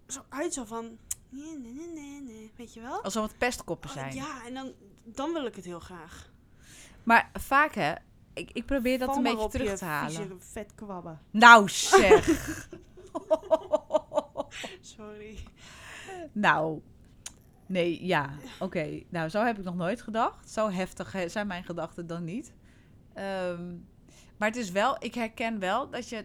[0.06, 0.98] zo uit, zo van.
[1.28, 2.52] Nee, nee, nee, nee, nee.
[2.56, 3.02] Weet je wel?
[3.02, 4.14] Alsof het pestkoppen Oh, zijn.
[4.14, 4.72] ja, en dan,
[5.04, 6.32] dan wil ik het heel graag.
[7.02, 7.92] Maar vaak hè,
[8.34, 10.42] ik, ik probeer dat Val een beetje terug je te halen.
[10.42, 11.20] vet kwabben.
[11.30, 12.26] Nou zeg.
[14.80, 15.38] Sorry.
[16.32, 16.80] nou.
[17.66, 18.30] Nee, ja.
[18.58, 19.02] Oké.
[19.08, 20.50] Nou, zo heb ik nog nooit gedacht.
[20.50, 22.52] Zo heftig zijn mijn gedachten dan niet.
[23.14, 23.74] Ehm,
[24.36, 26.24] maar het is wel, ik herken wel dat je.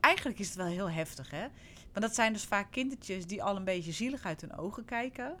[0.00, 1.46] Eigenlijk is het wel heel heftig, hè?
[1.92, 5.36] Maar dat zijn dus vaak kindertjes die al een beetje zielig uit hun ogen kijken.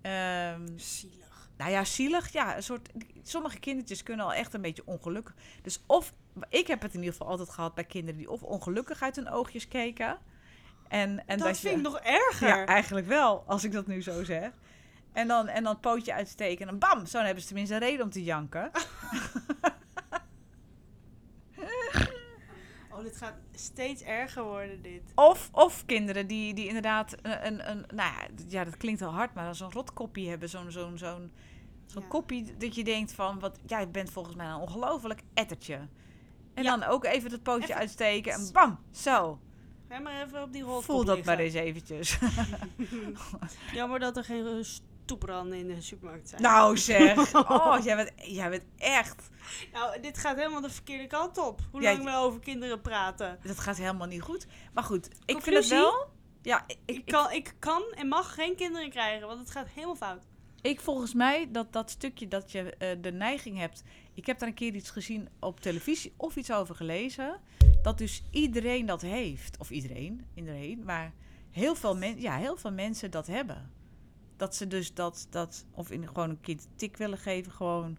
[0.00, 1.50] Ehm, Zielig.
[1.56, 2.32] nou ja, zielig.
[2.32, 2.88] Ja, een soort.
[3.22, 5.34] Sommige kindertjes kunnen al echt een beetje ongelukkig.
[5.62, 6.14] Dus of.
[6.48, 9.28] Ik heb het in ieder geval altijd gehad bij kinderen die of ongelukkig uit hun
[9.30, 10.18] oogjes keken.
[10.90, 12.48] En, en dat, dat, vind je, ik nog erger.
[12.48, 14.50] Ja, eigenlijk wel, als ik dat nu zo zeg.
[15.12, 17.80] En dan, en dan het pootje uitsteken en dan bam, zo hebben ze tenminste een
[17.80, 18.70] reden om te janken.
[22.92, 25.02] Oh, dit gaat steeds erger worden, dit.
[25.14, 27.84] Of, of kinderen die, die inderdaad een, een, een...
[27.94, 28.12] Nou
[28.48, 30.48] ja, dat klinkt heel hard, maar zo'n rotkoppie hebben.
[30.48, 31.32] Zo'n zo'n zo'n
[31.86, 32.08] zo'n Ja.
[32.08, 33.38] koppie dat je denkt van...
[33.38, 35.88] Wat, jij bent volgens mij een ongelooflijk ettertje.
[36.54, 39.40] En dan ook even het pootje Even- uitsteken en bam, zo.
[39.90, 42.18] Ga maar even op die rol Voel dat maar eens eventjes.
[43.72, 46.42] Jammer dat er geen stoepranden in de supermarkt zijn.
[46.42, 47.32] nou zeg.
[47.34, 49.28] Oh, jij bent, jij bent echt...
[49.72, 51.60] Nou, dit gaat helemaal de verkeerde kant op.
[51.70, 53.38] Hoe lang we over kinderen praten.
[53.42, 54.46] Dat gaat helemaal niet goed.
[54.72, 56.08] Maar goed, ik vind het wel...
[56.42, 59.68] Ja, ik, Ik ik, kan, ik kan en mag geen kinderen krijgen, want het gaat
[59.68, 60.26] helemaal fout.
[60.62, 63.82] Ik volgens mij dat dat stukje dat je eh, de neiging hebt.
[64.14, 67.40] Ik heb daar een keer iets gezien op televisie of iets over gelezen.
[67.82, 69.58] Dat dus iedereen dat heeft.
[69.58, 70.84] Of iedereen, iedereen.
[70.84, 71.12] Maar
[71.50, 73.70] heel veel, men, ja, heel veel mensen dat hebben.
[74.36, 77.98] Dat ze dus dat, dat of in gewoon een kind tik willen geven, gewoon.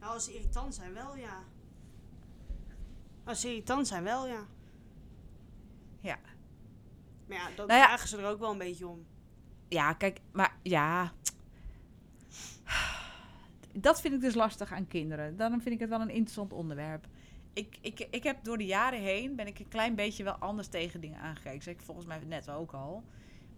[0.00, 1.42] Nou, als ze irritant zijn, wel ja.
[3.24, 4.46] Als ze irritant zijn, wel ja.
[6.00, 6.18] Ja.
[7.26, 7.86] Maar ja, dan Nou ja.
[7.86, 9.06] vragen ze er ook wel een beetje om.
[9.68, 11.12] Ja, kijk, maar ja.
[13.72, 15.36] Dat vind ik dus lastig aan kinderen.
[15.36, 17.06] Daarom vind ik het wel een interessant onderwerp.
[17.54, 20.68] Ik, ik, ik heb door de jaren heen ben ik een klein beetje wel anders
[20.68, 21.62] tegen dingen aangekeken.
[21.62, 23.04] Zeg ik volgens mij net ook al.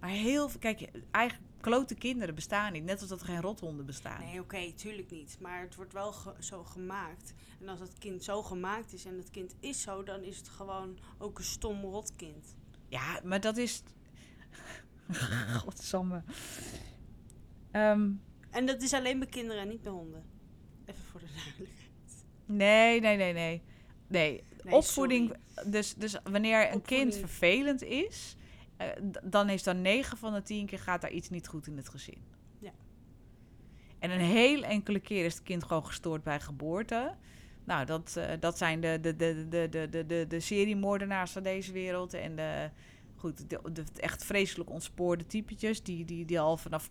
[0.01, 2.85] Maar heel veel, kijk, eigen klote kinderen bestaan niet.
[2.85, 4.21] Net als dat er geen rothonden bestaan.
[4.25, 5.37] Nee, oké, tuurlijk niet.
[5.41, 7.35] Maar het wordt wel ge- zo gemaakt.
[7.61, 10.49] En als het kind zo gemaakt is en het kind is zo, dan is het
[10.49, 12.57] gewoon ook een stom rotkind.
[12.89, 13.83] Ja, maar dat is.
[15.65, 16.23] Godsamme.
[17.71, 18.11] Ehm,
[18.51, 20.25] En dat is alleen bij kinderen en niet bij honden.
[20.85, 21.87] Even voor de duidelijkheid.
[22.47, 23.63] nee, nee, nee, nee.
[24.09, 25.37] Nee, Nee, opvoeding.
[25.55, 25.71] sorry.
[25.71, 28.37] Dus, dus wanneer een kind vervelend is,
[28.77, 28.87] eh,
[29.23, 31.89] dan is dan 9 van de 10 keer gaat daar iets niet goed in het
[31.89, 32.19] gezin.
[32.59, 32.71] Ja.
[33.99, 37.15] En een heel enkele keer is het kind gewoon gestoord bij geboorte.
[37.65, 41.43] Nou, dat, eh, dat zijn de, de, de, de, de, de, de, de seriemoordenaars van
[41.43, 42.15] deze wereld.
[42.15, 42.71] En de,
[43.17, 45.83] goed, de, de echt vreselijk ontspoorde typetjes.
[45.83, 46.91] Die, die, die al vanaf,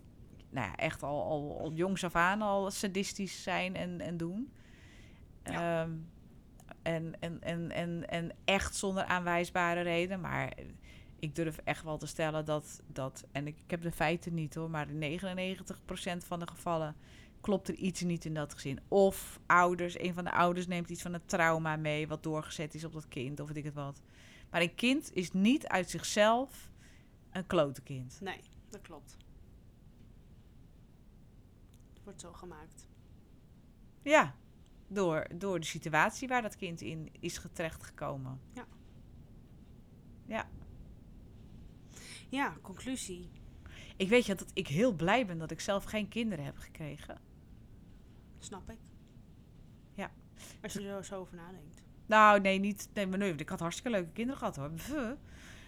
[0.50, 4.52] nou ja, echt al, al, al jongs af aan al sadistisch zijn en, en doen.
[5.44, 5.82] Ja.
[5.82, 5.90] Ehm,
[6.86, 10.20] en, en, en, en, en echt zonder aanwijsbare reden.
[10.20, 10.52] Maar
[11.18, 14.54] ik durf echt wel te stellen dat, dat en ik, ik heb de feiten niet
[14.54, 16.96] hoor, maar in 99% van de gevallen
[17.40, 18.80] klopt er iets niet in dat gezin.
[18.88, 22.84] Of ouders, een van de ouders neemt iets van een trauma mee wat doorgezet is
[22.84, 24.02] op dat kind, of weet ik het wat.
[24.50, 26.70] Maar een kind is niet uit zichzelf
[27.30, 28.18] een klote kind.
[28.20, 29.16] Nee, dat klopt.
[31.94, 32.88] Het wordt zo gemaakt.
[34.02, 34.34] Ja,
[34.88, 38.40] door, door de situatie waar dat kind in is terechtgekomen.
[42.28, 43.30] Ja, conclusie.
[43.96, 47.18] Ik weet je dat ik heel blij ben dat ik zelf geen kinderen heb gekregen.
[48.38, 48.78] Snap ik.
[49.94, 50.10] Ja.
[50.62, 51.82] Als je er zo over nadenkt.
[52.06, 52.88] Nou, nee, niet.
[52.94, 54.70] Nee, maar nee, ik had hartstikke leuke kinderen gehad hoor.
[54.70, 54.94] Pff.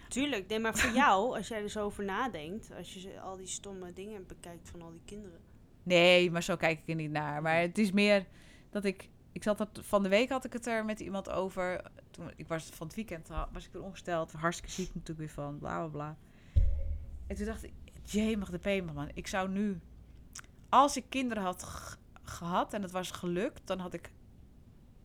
[0.07, 3.47] Tuurlijk, nee, maar voor jou, als jij er zo over nadenkt, als je al die
[3.47, 5.39] stomme dingen bekijkt van al die kinderen.
[5.83, 7.41] Nee, maar zo kijk ik er niet naar.
[7.41, 8.25] Maar het is meer
[8.69, 9.09] dat ik.
[9.31, 11.81] Ik zat dat van de week had ik het er met iemand over.
[12.11, 15.57] Toen ik was van het weekend was ik weer ongesteld, hartstikke ziek natuurlijk weer van,
[15.57, 16.17] bla bla bla.
[17.27, 19.09] En toen dacht ik, jee, mag de P man.
[19.13, 19.79] Ik zou nu,
[20.69, 24.11] als ik kinderen had gehad en het was gelukt, dan had ik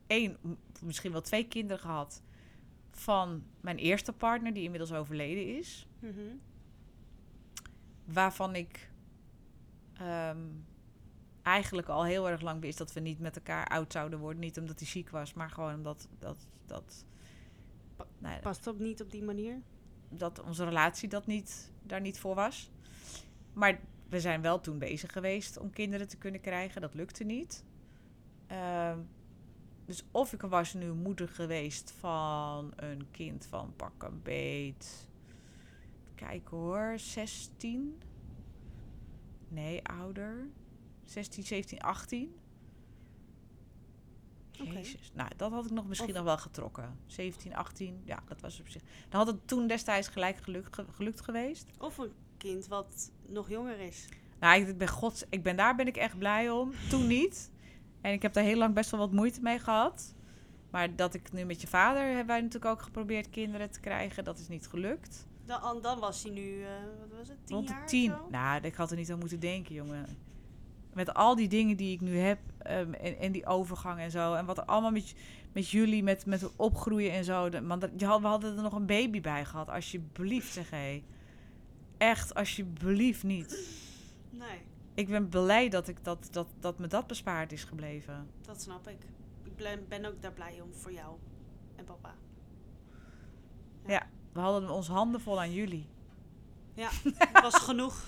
[0.06, 0.36] één,
[0.82, 2.22] misschien wel twee kinderen gehad
[2.90, 5.86] van mijn eerste partner die inmiddels overleden is.
[5.98, 6.20] Mhm.
[8.04, 8.90] waarvan ik
[9.94, 10.46] ehm,
[11.44, 14.40] eigenlijk al heel erg lang wist dat we niet met elkaar oud zouden worden.
[14.40, 17.04] Niet omdat hij ziek was, maar gewoon omdat dat, dat,
[18.18, 19.62] nou ja, Past dat niet op die manier?
[20.18, 22.70] dat onze relatie dat niet, daar niet voor was.
[23.52, 26.80] Maar we zijn wel toen bezig geweest om kinderen te kunnen krijgen.
[26.80, 27.64] Dat lukte niet.
[28.46, 28.98] Ehm,
[29.84, 35.08] dus of ik was nu moeder geweest van een kind van pak een beet.
[36.14, 38.02] Kijk hoor, 16.
[39.48, 40.48] Nee, ouder.
[41.04, 42.34] 16, 17, 18.
[44.60, 44.72] Oké.
[44.72, 45.10] Jezus.
[45.14, 46.98] Nou, dat had ik nog misschien Of- nog wel getrokken.
[47.06, 48.02] 17, 18.
[48.04, 48.82] Ja, dat was op zich.
[49.08, 51.66] Dan had het toen destijds gelijk gelukt, ge- gelukt geweest.
[51.78, 54.08] Of een kind wat nog jonger is.
[54.40, 56.72] Nou, ik ben, gods, ik ben daar ben ik echt blij om.
[56.90, 57.50] Toen niet.
[58.00, 60.14] En ik heb daar heel lang best wel wat moeite mee gehad.
[60.70, 64.24] Maar dat ik nu met je vader hebben wij natuurlijk ook geprobeerd kinderen te krijgen.
[64.24, 65.26] Dat is niet gelukt.
[65.46, 66.68] Dan, dan was hij nu, eh,
[67.00, 68.14] wat was het, tien Rond jaar de of tien.
[68.30, 70.06] Nou, ik had er niet aan moeten denken, jongen.
[70.94, 72.38] Met al die dingen die ik nu heb.
[72.58, 74.34] ehm, en, en die overgang en zo.
[74.34, 75.14] En wat er allemaal met,
[75.52, 77.48] met jullie, met, met opgroeien en zo.
[77.48, 79.68] de- Want dat, je had, we hadden er nog een baby bij gehad.
[79.70, 81.02] Alsjeblieft, zeg hé.
[81.98, 83.68] Echt, alsjeblieft niet.
[84.30, 84.58] Nee,
[84.94, 88.26] Ik ben blij dat, ik dat, dat, dat me dat bespaard is gebleven.
[88.42, 88.98] dat snap ik.
[89.42, 91.16] Ik ben, ben ook daar blij om voor jou
[91.76, 92.14] en papa.
[94.32, 95.86] We hadden ons handen vol aan jullie.
[96.74, 96.88] Ja,
[97.18, 98.04] het was genoeg.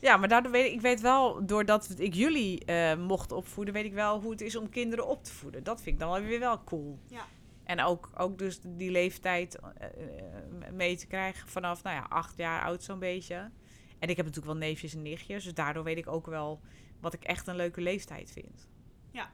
[0.00, 3.84] Ja, maar daardoor weet ik, ik weet wel, doordat ik jullie eh, mocht opvoeden, weet
[3.84, 5.64] ik wel hoe het is om kinderen op te voeden.
[5.64, 6.98] Dat vind ik dan weer wel cool.
[7.06, 7.24] Ja.
[7.64, 12.36] En ook, ook dus die leeftijd eh, eh, mee te krijgen vanaf, nou ja, acht
[12.36, 13.50] jaar oud zo'n beetje.
[13.98, 16.60] En ik heb natuurlijk wel neefjes en nichtjes, dus daardoor weet ik ook wel
[17.00, 18.68] wat ik echt een leuke leeftijd vind.
[19.10, 19.30] Ja.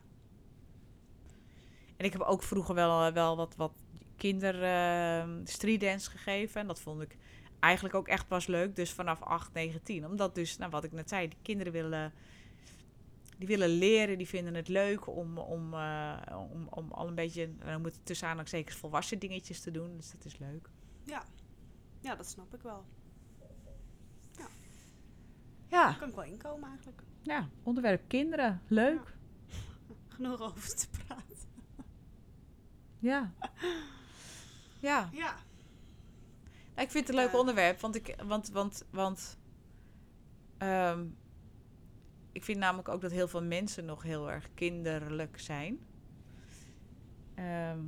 [1.97, 3.73] En ik heb ook vroeger wel, wel wat, wat
[4.17, 6.61] kinder uh, streetdance gegeven.
[6.61, 7.17] En dat vond ik
[7.61, 8.77] eigenlijk ook echt pas leuk.
[8.77, 10.07] Dus vanaf 8, 9, 10.
[10.07, 12.13] Omdat dus, nou wat ik net zei, die kinderen willen,
[13.39, 14.19] die willen leren.
[14.19, 16.17] Die vinden het leuk om, om, uh,
[16.53, 19.97] om, om al een beetje, dan moet het tussen zeker volwassen dingetjes te doen.
[19.97, 20.69] Dus dat is leuk.
[21.03, 21.25] Ja,
[22.01, 22.85] ja dat snap ik wel.
[24.39, 24.47] Ja.
[25.69, 25.85] Ja.
[25.85, 27.03] Daar kan ik wel inkomen eigenlijk.
[27.23, 28.63] Ja, onderwerp kinderen.
[28.67, 29.15] Leuk.
[29.49, 29.95] Ja.
[30.15, 31.25] Genoeg over te praten.
[32.99, 33.33] Ja.
[34.81, 35.09] Ja.
[35.13, 35.37] Ja.
[36.77, 39.39] Ik vind het een leuk onderwerp, want ik, want, want, want,
[40.59, 41.05] ehm,
[42.33, 45.79] ik vind namelijk ook dat heel veel mensen nog heel erg kinderlijk zijn.
[47.35, 47.81] Ehm,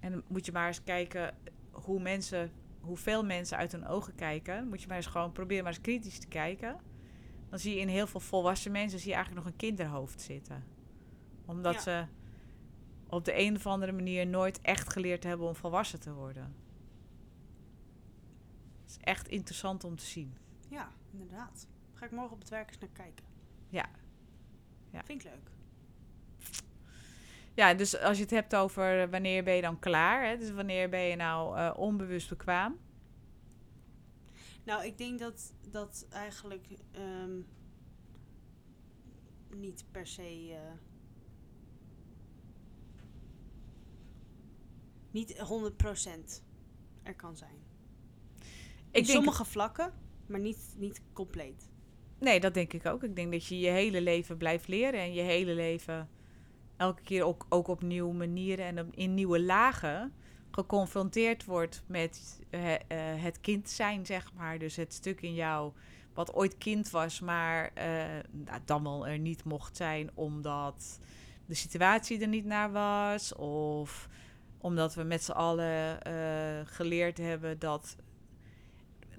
[0.00, 1.34] en dan moet je maar eens kijken
[1.70, 4.68] hoe mensen, hoeveel mensen uit hun ogen kijken.
[4.68, 6.76] Moet je maar eens gewoon proberen maar eens kritisch te kijken.
[7.48, 10.64] Dan zie je in heel veel volwassen mensen zie je eigenlijk nog een kinderhoofd zitten.
[11.46, 11.80] Omdat Ja.
[11.80, 12.04] ze
[13.08, 16.54] op de een of andere manier nooit echt geleerd hebben om volwassen te worden.
[19.08, 20.36] Echt interessant om te zien.
[20.68, 21.66] Ja, inderdaad.
[21.94, 23.24] Ga ik morgen op het werk eens naar kijken.
[23.68, 23.88] Ja.
[24.90, 25.04] Ja.
[25.04, 25.50] Vind ik leuk.
[27.54, 30.38] Ja, dus als je het hebt over eh, wanneer ben je dan klaar, hè?
[30.38, 32.78] dus wanneer ben je nou eh, onbewust bekwaam?
[34.64, 37.40] Nou, ik denk dat dat eigenlijk ehm,
[39.48, 40.52] niet per se.
[40.52, 40.72] eh,
[45.10, 46.42] niet 100%
[47.02, 47.67] er kan zijn.
[48.90, 49.92] In denk, sommige vlakken,
[50.26, 51.68] maar niet, niet compleet.
[52.20, 53.02] Nee, dat denk ik ook.
[53.02, 56.08] Ik denk dat je je hele leven blijft leren en je hele leven
[56.76, 60.12] elke keer ook, ook op nieuwe manieren en op- in nieuwe lagen
[60.50, 62.80] geconfronteerd wordt met eh, eh,
[63.22, 64.58] het kind zijn, zeg maar.
[64.58, 65.72] Dus het stuk in jou
[66.14, 67.84] wat ooit kind was, maar eh,
[68.30, 70.98] nou, dan wel er niet mocht zijn omdat
[71.46, 73.34] de situatie er niet naar was.
[73.34, 74.08] Of
[74.58, 75.98] omdat we met z'n allen
[76.66, 77.96] geleerd hebben dat.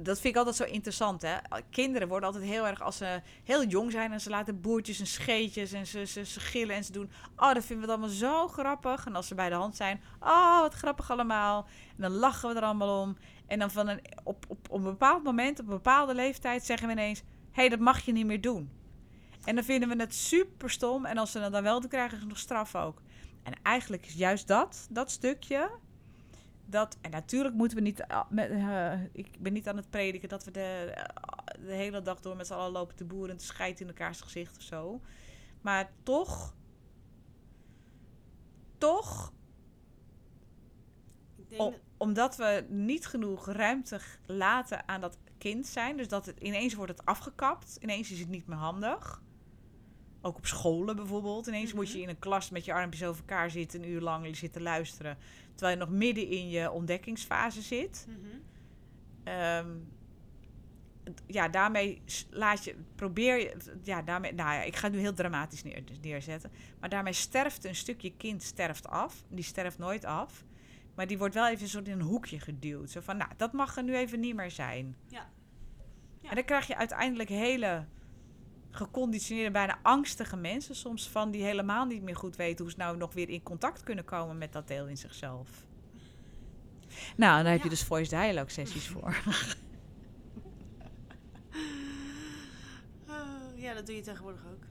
[0.01, 1.35] Dat vind ik altijd zo interessant, hè?
[1.69, 5.07] Kinderen worden altijd heel erg, als ze heel jong zijn en ze laten boertjes en
[5.07, 7.11] scheetjes en ze, ze, ze gillen en ze doen.
[7.35, 9.05] Oh, dat vinden we allemaal zo grappig.
[9.05, 11.67] En als ze bij de hand zijn, oh, wat grappig allemaal.
[11.95, 13.17] En dan lachen we er allemaal om.
[13.47, 16.87] En dan van een, op, op, op een bepaald moment, op een bepaalde leeftijd, zeggen
[16.87, 18.71] we ineens: hé, hey, dat mag je niet meer doen.
[19.43, 21.05] En dan vinden we het super stom.
[21.05, 23.01] En als ze het dan wel doen, krijgen ze nog straf ook.
[23.43, 25.69] En eigenlijk is juist dat, dat stukje.
[26.69, 28.05] Dat, en natuurlijk moeten we niet.
[28.29, 32.19] Met, eh, ik ben niet aan het prediken dat we de, eh, de hele dag
[32.21, 35.01] door met z'n allen lopen te boeren en te scheiden in elkaars gezicht of zo.
[35.61, 36.55] Maar toch.
[38.77, 39.33] Toch
[41.35, 45.97] Ik denk O- dat- omdat we niet genoeg ruimte laten aan dat kind zijn.
[45.97, 47.77] Dus dat het ineens wordt het afgekapt.
[47.81, 49.21] Ineens is het niet meer handig.
[50.21, 51.47] Ook op scholen bijvoorbeeld.
[51.47, 52.03] Ineens moet je Mhm.
[52.03, 55.17] in een klas met je armpjes over elkaar zitten, een uur lang zitten luisteren.
[55.59, 58.07] Terwijl je nog midden in je ontdekkingsfase zit.
[58.07, 58.17] Mhm.
[59.23, 59.67] Ehm,
[61.25, 65.13] ja, daarmee laat je, probeer je, ja, daarmee, nou ja, ik ga het nu heel
[65.13, 66.51] dramatisch neer, neerzetten.
[66.79, 69.23] Maar daarmee sterft een stukje kind sterft af.
[69.29, 70.43] Die sterft nooit af.
[70.95, 72.89] Maar die wordt wel even soort in een hoekje geduwd.
[72.89, 74.95] Zo van, nou, dat mag er nu even niet meer zijn.
[75.07, 75.29] Ja.
[76.21, 76.29] Ja.
[76.29, 77.85] En dan krijg je uiteindelijk hele
[78.71, 82.97] geconditioneerde, bijna angstige mensen soms van die helemaal niet meer goed weten hoe ze nou
[82.97, 85.49] nog weer in contact kunnen komen met dat deel in zichzelf.
[87.15, 87.69] Nou, daar heb je Ja.
[87.69, 89.15] dus voice dialogue sessies voor.
[93.07, 93.15] Eh,
[93.55, 94.63] ja, dat doe je tegenwoordig ook.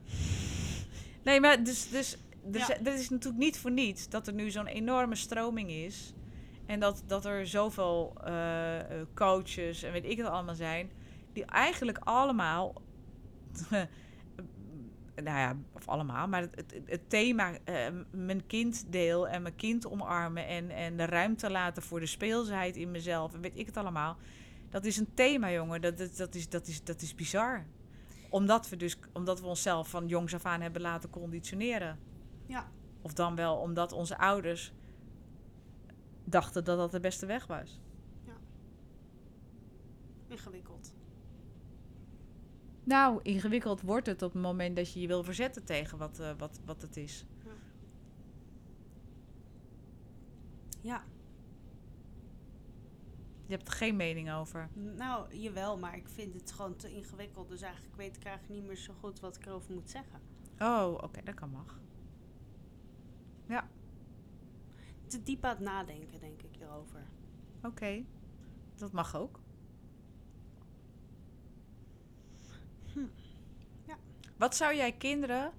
[1.23, 2.17] Nee, maar dus, dus
[2.51, 2.59] Ja.
[2.59, 6.13] is- er is natuurlijk niet voor niets dat er nu zo'n enorme stroming is.
[6.65, 10.91] En dat, dat er zoveel eh, eh, coaches en weet ik het allemaal zijn.
[11.33, 12.81] Die eigenlijk allemaal.
[15.23, 16.27] nou ja, of allemaal.
[16.27, 20.47] Maar het, het, het thema eh, mijn kinddeel en mijn kind omarmen.
[20.47, 23.33] En, en de ruimte laten voor de speelsheid in mezelf.
[23.33, 24.17] En weet ik het allemaal.
[24.69, 25.81] Dat is een thema, jongen.
[25.81, 27.65] Dat, dat, dat, is, dat, is, dat is bizar
[28.29, 31.99] omdat we dus omdat we onszelf van jongs af aan hebben laten conditioneren.
[32.45, 32.71] Ja.
[33.01, 34.73] Of dan wel omdat onze ouders
[36.23, 37.79] dachten dat dat de beste weg was.
[40.27, 40.78] Ingewikkeld.
[42.89, 46.31] Nou, ingewikkeld wordt het op het moment dat je je wil verzetten tegen wat, eh,
[46.37, 47.25] wat, wat het is.
[50.81, 51.03] Ja.
[53.45, 54.69] Je hebt er geen mening over.
[54.73, 57.49] Nou, jawel, maar ik vind het gewoon te ingewikkeld.
[57.49, 60.19] Dus eigenlijk weet ik eigenlijk niet meer zo goed wat ik erover moet zeggen.
[60.59, 61.79] Oh, oké, dat kan mag.
[65.07, 67.07] Te diep aan het nadenken, denk ik, erover.
[67.63, 68.03] Oké,
[68.75, 69.39] dat mag ook.
[72.93, 72.99] Hm,
[73.87, 73.97] ja.
[74.37, 75.51] Wat zou jij kinderen,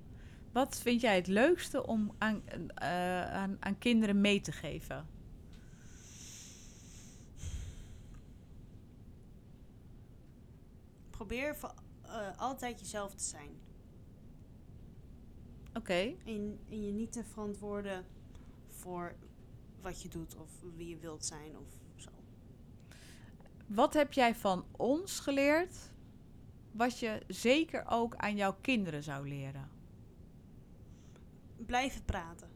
[0.52, 2.42] wat vind jij het leukste om aan,
[2.74, 5.08] eh, aan, aan kinderen mee te geven?
[11.10, 13.50] Probeer voor, eh, altijd jezelf te zijn.
[15.74, 18.06] Oké, En, en je niet te verantwoorden
[18.68, 19.14] voor
[19.80, 22.10] wat je doet of wie je wilt zijn of zo.
[23.66, 25.89] wat heb jij van ons geleerd,
[26.72, 29.70] wat je zeker ook aan jouw kinderen zou leren?
[31.56, 32.48] Blijven praten.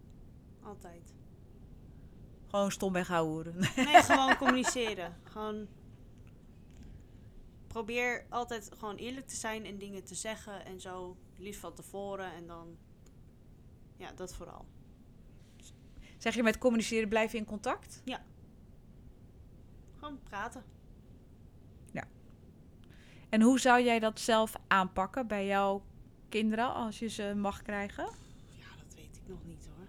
[0.62, 1.14] Altijd.
[2.46, 3.58] Gewoon stomweg houden.
[3.76, 5.16] Nee, gewoon communiceren.
[5.22, 5.68] Gewoon
[7.66, 11.16] probeer altijd gewoon eerlijk te zijn en dingen te zeggen en zo.
[11.36, 12.76] Liefst van tevoren en dan.
[13.96, 14.66] Ja, dat vooral.
[16.18, 18.02] Zeg je met communiceren blijf je in contact?
[19.94, 20.64] Gewoon praten.
[23.34, 25.82] En hoe zou jij dat zelf aanpakken bij jouw
[26.28, 28.04] kinderen als je ze mag krijgen?
[28.48, 29.86] Ja, dat weet ik nog niet hoor.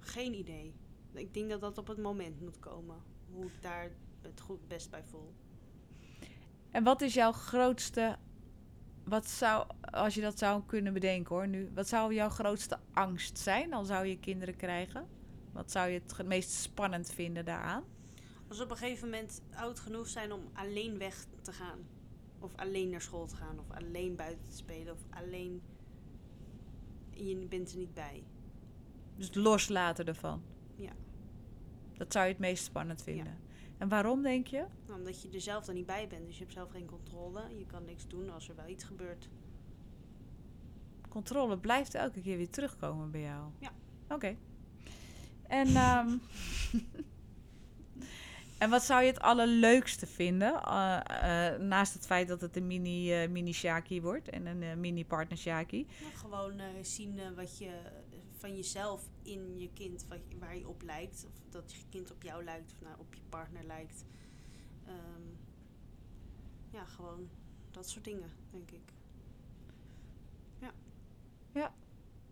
[0.00, 0.74] Geen idee.
[1.12, 2.96] Ik denk dat dat op het moment moet komen.
[3.32, 3.90] Hoe ik daar
[4.20, 5.34] het goed best bij voel.
[6.70, 8.16] En wat is jouw grootste,
[9.04, 13.38] wat zou, als je dat zou kunnen bedenken hoor nu, wat zou jouw grootste angst
[13.38, 13.70] zijn?
[13.70, 15.08] Dan zou je kinderen krijgen.
[15.52, 17.84] Wat zou je het meest spannend vinden daaraan?
[18.52, 21.78] Als we op een gegeven moment oud genoeg zijn om alleen weg te gaan.
[22.38, 23.58] Of alleen naar school te gaan.
[23.58, 24.92] Of alleen buiten te spelen.
[24.92, 25.62] Of alleen...
[27.16, 28.24] en Je bent er niet bij.
[29.16, 30.42] Dus het loslaten ervan.
[30.74, 30.92] Ja.
[31.96, 33.38] Dat zou je het meest spannend vinden.
[33.78, 34.66] En waarom denk je?
[34.86, 36.26] Nou, Omdat je er zelf dan niet bij bent.
[36.26, 37.58] Dus je hebt zelf geen controle.
[37.58, 39.28] Je kan niks doen als er wel iets gebeurt.
[41.08, 43.50] Controle blijft elke keer weer terugkomen bij jou.
[43.58, 43.72] Ja.
[44.08, 44.36] Oké.
[45.42, 46.16] En, ehm,
[48.62, 50.62] en wat zou je het allerleukste vinden?
[50.62, 54.80] eh, eh, naast het feit dat het een mini, eh mini Shaki wordt en een
[54.80, 55.86] mini partner Shaki.
[56.00, 57.70] Nou, gewoon zien wat je
[58.36, 61.24] van jezelf in je kind, wat, waar je op lijkt.
[61.28, 64.04] Of dat je kind op jou lijkt of nou, op je partner lijkt.
[64.86, 65.22] Ehm,
[66.70, 67.28] ja, gewoon
[67.70, 68.92] dat soort dingen, denk ik.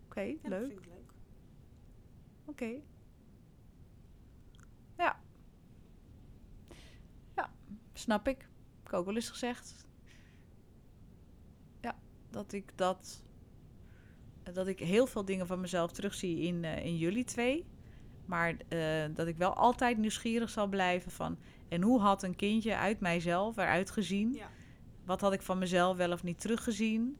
[0.07, 0.67] Oké, Ja, Dat leuk.
[0.67, 1.11] vind ik leuk.
[2.45, 2.65] Oké.
[2.65, 2.79] Ja.
[4.97, 5.19] Ja,
[7.93, 8.37] snap ik.
[8.77, 9.85] Heb ik ook wel eens gezegd.
[11.81, 11.95] Ja,
[12.29, 13.23] dat ik dat...
[14.53, 17.65] Dat ik heel veel dingen van mezelf terugzie in, eh, in jullie twee.
[18.25, 21.37] Maar eh, dat ik wel altijd nieuwsgierig zal blijven van...
[21.67, 24.33] En hoe had een kindje uit mijzelf eruit gezien?
[24.33, 24.49] Ja.
[25.05, 27.17] Wat had ik van mezelf wel of niet teruggezien?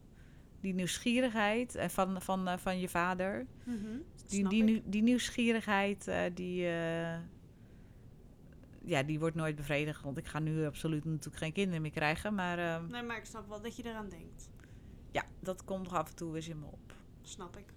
[0.60, 3.46] Die nieuwsgierigheid eh, van, van, van je vader.
[4.28, 6.68] Die, Snap die, nieuw- die nieuwsgierigheid, die,
[8.84, 10.02] ja, die wordt nooit bevredigd.
[10.04, 12.36] Want ik ga nu absoluut natuurlijk geen kinderen meer krijgen.
[12.36, 14.50] Maar eh, Nee, maar ik snap wel dat je eraan denkt.
[15.12, 16.94] ja, dat komt nog af en toe eens in me op.
[17.22, 17.74] Snap ik.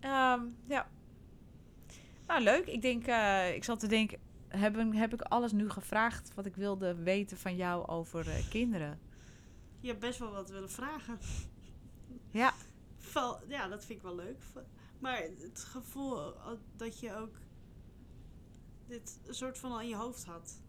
[0.00, 0.90] Ehm, ja.
[2.26, 2.66] Nou, leuk.
[2.66, 4.18] Ik denk, eh, ik zat te denken,
[4.48, 8.98] heb, heb ik alles nu gevraagd wat ik wilde weten van jou over eh, kinderen?
[9.80, 11.18] Je hebt best wel wat willen vragen.
[12.30, 12.52] Ja.
[13.48, 14.42] Ja, dat vind ik wel leuk.
[14.98, 16.34] Maar het gevoel
[16.76, 17.36] dat je ook
[18.92, 20.62] dit een soort van al in je hoofd had.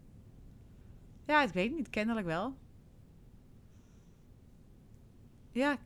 [1.26, 1.90] Ja, ik weet niet.
[1.90, 2.56] Kennelijk wel.
[5.52, 5.76] Ja,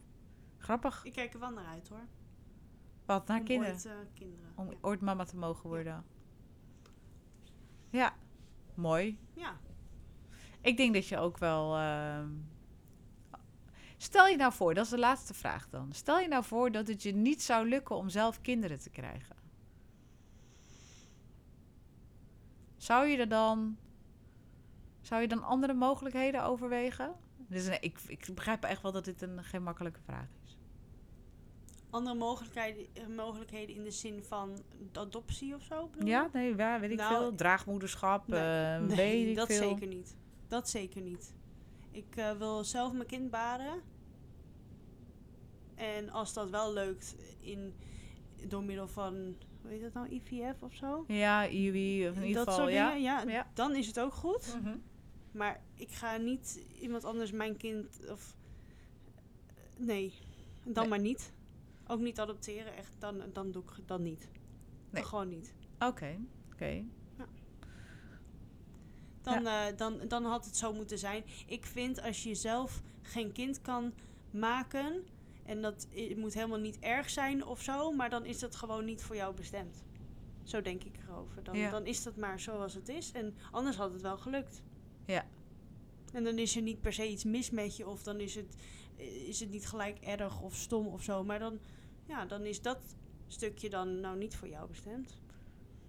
[0.59, 1.05] grappig.
[1.05, 2.07] Ik kijk er wel naar uit hoor.
[3.05, 3.75] Wat, naar Om kinderen?
[3.75, 4.53] Ooit, eh, kinderen.
[4.55, 4.77] Om ja.
[4.81, 6.05] ooit mama te mogen worden.
[7.91, 8.15] Ja,
[8.75, 9.19] mooi.
[9.35, 9.57] ja.
[10.61, 11.77] Ik denk dat je ook wel.
[11.77, 12.31] ehm,
[13.97, 15.93] Stel je nou voor, dat is de laatste vraag dan.
[15.93, 19.37] Stel je nou voor dat het je niet zou lukken om zelf kinderen te krijgen.
[22.89, 23.77] Zou je er dan.
[25.01, 27.15] Zou je dan andere mogelijkheden overwegen?
[27.37, 30.57] Dus nee, ik, ik begrijp echt wel dat dit een geen makkelijke vraag is.
[31.91, 34.63] Andere mogelijkheden, eh, mogelijkheden in de zin van
[34.93, 35.89] adoptie of zo?
[35.89, 36.09] bedoel?
[36.09, 37.35] Ja, nee, ja, weet ik Nou, veel.
[37.35, 39.69] Draagmoederschap, Nee, eh, Nee, weet ik dat veel.
[39.69, 40.17] zeker niet.
[40.47, 41.35] Dat zeker niet.
[41.91, 43.83] Ik eh, wil zelf mijn kind baren.
[45.75, 47.75] En als dat wel lukt in,
[48.47, 51.05] door middel van, hoe heet dat nou, IVF of zo?
[51.09, 52.89] Ja, IWI, of in ieder dat geval, ja.
[52.89, 53.47] dingen, ja, Ja.
[53.55, 54.57] dan is het ook goed.
[54.63, 54.77] Mhm.
[55.33, 58.37] Maar ik ga niet iemand anders mijn kind of...
[59.77, 60.13] Nee,
[60.65, 60.89] dan Nee.
[60.89, 61.33] maar niet.
[61.87, 64.29] Ook niet adopteren, echt, dan, dan doe ik dan niet.
[64.91, 65.05] Nee.
[65.05, 65.55] Gewoon niet.
[65.79, 66.17] Oké,
[66.53, 66.85] oké.
[69.23, 71.25] Dan, eh, dan, dan had het zo moeten zijn.
[71.47, 73.93] Ik vind als je zelf geen kind kan
[74.31, 75.05] maken.
[75.49, 75.87] En dat
[76.17, 77.93] moet helemaal niet erg zijn of zo.
[77.93, 79.83] Maar dan is dat gewoon niet voor jou bestemd.
[80.43, 81.43] Zo denk ik erover.
[81.43, 81.71] Dan, Ja.
[81.71, 83.13] dan is dat maar zoals het is.
[83.13, 84.63] En anders had het wel gelukt.
[85.07, 85.27] Ja.
[86.13, 87.87] En dan is er niet per se iets mis met je.
[87.89, 88.55] Of dan is het,
[88.97, 91.25] eh, is het niet gelijk erg of stom of zo.
[91.25, 91.59] Maar dan,
[92.07, 92.79] ja, dan is dat
[93.27, 95.19] stukje dan nou niet voor jou bestemd.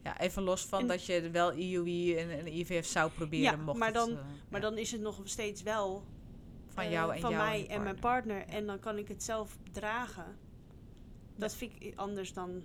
[0.03, 3.63] Ja, even los van En- dat je wel IUI en, en IVF zou proberen, Ja,
[3.63, 6.03] mocht maar het, dan- eh, Maar ja, dan is het nog steeds wel
[6.81, 8.45] van jou en van jou mij en mijn partner.
[8.47, 10.37] En dan kan ik het zelf dragen.
[11.35, 12.63] Dat vind ik anders dan.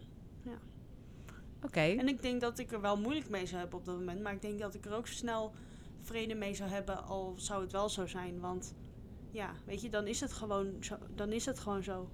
[1.65, 4.21] Oké, En ik denk dat ik er wel moeilijk mee zou hebben op dat moment.
[4.21, 5.53] Maar ik denk dat ik er ook snel
[6.01, 8.41] vrede mee zou hebben, al zou het wel zo zijn.
[8.41, 8.75] Want
[9.31, 10.97] ja, weet je, dan is het gewoon zo.
[11.15, 12.09] Dan is het gewoon zo.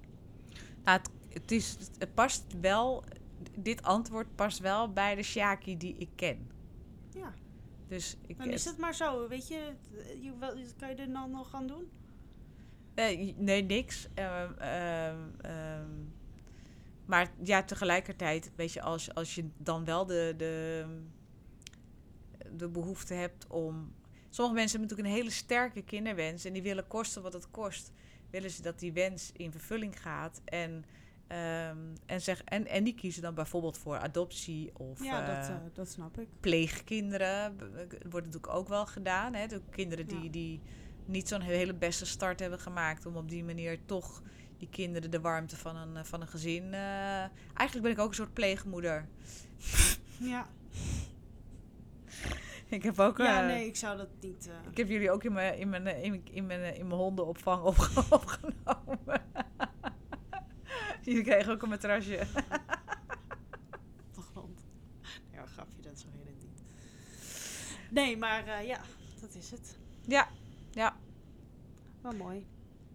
[0.84, 3.04] nou, het, het, is, het past wel,
[3.58, 6.50] dit antwoord past wel bij de Shaki die ik ken.
[7.12, 7.34] Ja,
[7.90, 9.28] Dus ik, dan is het maar zo.
[9.28, 9.72] Weet je,
[10.20, 11.90] je wel, kan je er dan nog gaan doen?
[12.94, 14.08] Eh, nee, niks.
[14.14, 14.52] Ehm,
[15.38, 15.88] ehm,
[17.04, 20.84] maar ja, tegelijkertijd, weet je, als, als je dan wel de, de,
[22.56, 23.92] de behoefte hebt om.
[24.28, 27.92] Sommige mensen hebben natuurlijk een hele sterke kinderwens en die willen kosten wat het kost.
[28.30, 30.84] Willen ze dat die wens in vervulling gaat en,
[31.30, 31.76] ehm,
[32.06, 35.60] en, zeg, en, en die kiezen dan bijvoorbeeld voor adoptie of ja, dat, eh, eh,
[35.72, 36.28] dat snap ik.
[36.40, 37.56] pleegkinderen.
[37.56, 37.60] b-
[38.10, 39.34] wordt natuurlijk ook wel gedaan.
[39.34, 39.46] Hè?
[39.46, 40.30] De kinderen die, Ja.
[40.30, 40.60] die
[41.04, 43.06] niet zo'n hele beste start hebben gemaakt.
[43.06, 44.22] Om op die manier toch
[44.58, 46.74] die kinderen de warmte van een, eh, van een gezin.
[46.74, 46.80] eh,
[47.54, 49.08] Eigenlijk ben ik ook een soort pleegmoeder.
[50.18, 50.48] Ja,
[52.68, 53.18] Ik heb ook.
[53.18, 54.48] ja eh, nee, ik zou dat niet.
[54.48, 56.78] eh, Ik heb jullie ook in mijn, in mijn, eh, in mijn, in mijn, eh,
[56.78, 59.22] in mijn hondenopvang opge- opgenomen.
[61.04, 62.20] jullie kregen ook een matrasje.
[62.20, 64.60] op de grond.
[65.32, 66.62] Ja, grapje, dat zo heet het niet.
[67.90, 68.80] Nee, maar eh, ja,
[69.20, 69.76] dat is het.
[70.06, 70.28] Ja,
[70.70, 70.96] ja,
[72.02, 72.46] Wel mooi.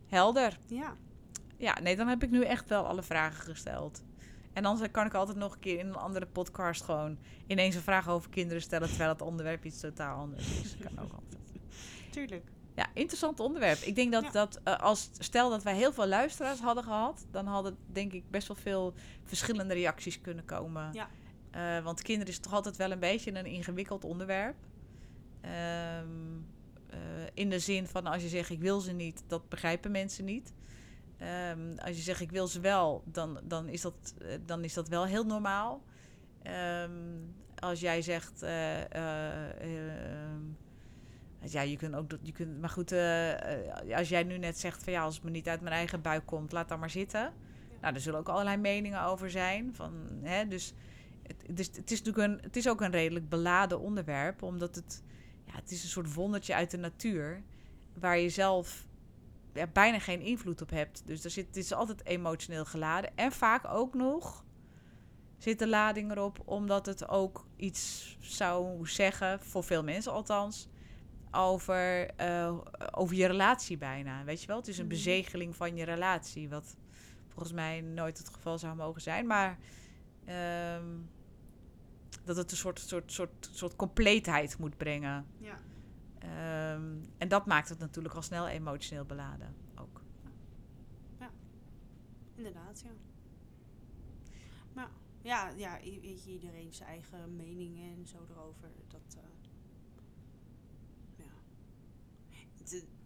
[0.08, 0.58] helder.
[0.68, 0.96] Ja,
[1.58, 4.04] Ja, nee, dan heb ik nu echt wel alle vragen gesteld.
[4.54, 7.82] En anders kan ik altijd nog een keer in een andere podcast gewoon ineens een
[7.82, 10.78] vraag over kinderen stellen, terwijl het onderwerp iets totaal anders is.
[10.78, 11.52] Dat kan ook altijd.
[12.12, 12.52] tuurlijk.
[12.76, 13.78] Ja, interessant onderwerp.
[13.80, 14.32] Ik denk dat, Ja.
[14.32, 18.30] dat eh, als stel dat wij heel veel luisteraars hadden gehad, dan hadden denk ik
[18.30, 20.94] best wel veel verschillende reacties kunnen komen.
[20.94, 21.10] Ja.
[21.52, 24.56] Eh, want kinderen is toch altijd wel een beetje een ingewikkeld onderwerp.
[25.42, 25.54] Ehm,
[26.90, 27.00] eh,
[27.34, 30.54] in de zin van als je zegt ik wil ze niet, dat begrijpen mensen niet.
[31.18, 34.14] Ehm, als je zegt ik wil ze wel, dan, dan, is, dat,
[34.46, 35.84] dan is dat wel heel normaal.
[36.42, 36.92] Ehm,
[37.60, 38.42] als jij zegt,
[41.52, 43.60] ja, je kunt ook, dat- je kunt, maar goed, eh,
[43.92, 46.02] eh, als jij nu net zegt van ja, als het me niet uit mijn eigen
[46.02, 47.34] buik komt, laat dan maar zitten.
[47.82, 49.76] Nou, er zullen ook allerlei meningen over zijn.
[49.76, 50.74] Van, hè, dus
[51.28, 54.76] het, het, is, het is natuurlijk een, het is ook een redelijk beladen onderwerp, omdat
[54.76, 55.04] het,
[55.46, 57.42] ja, het is een soort wondertje uit de natuur,
[57.94, 58.88] waar je zelf
[59.54, 61.02] ja, bijna geen invloed op hebt.
[61.06, 63.12] Dus er zit, het is altijd emotioneel geladen.
[63.18, 64.44] En vaak ook nog
[65.38, 70.68] zit de lading erop, omdat het ook iets zou zeggen, voor veel mensen althans,
[71.36, 72.58] over, eh,
[72.92, 74.24] over je relatie bijna.
[74.24, 74.58] Weet je wel?
[74.58, 74.94] Het is een Mhm.
[74.94, 76.76] bezegeling van je relatie, wat
[77.28, 79.28] volgens mij nooit het geval zou mogen zijn.
[79.28, 79.58] Maar
[80.26, 80.86] ehm,
[82.24, 85.26] dat het een soort, soort, soort, soort compleetheid moet brengen.
[85.38, 85.60] Ja.
[86.20, 89.56] Ehm, en dat maakt het natuurlijk al snel emotioneel beladen.
[89.76, 90.04] Ook.
[92.36, 92.90] Inderdaad, ja.
[94.74, 94.90] Maar
[95.22, 98.70] ja, ja, i- weet je, iedereen zijn eigen mening en zo erover.
[98.88, 99.24] Dat, eh,
[101.16, 101.32] ja.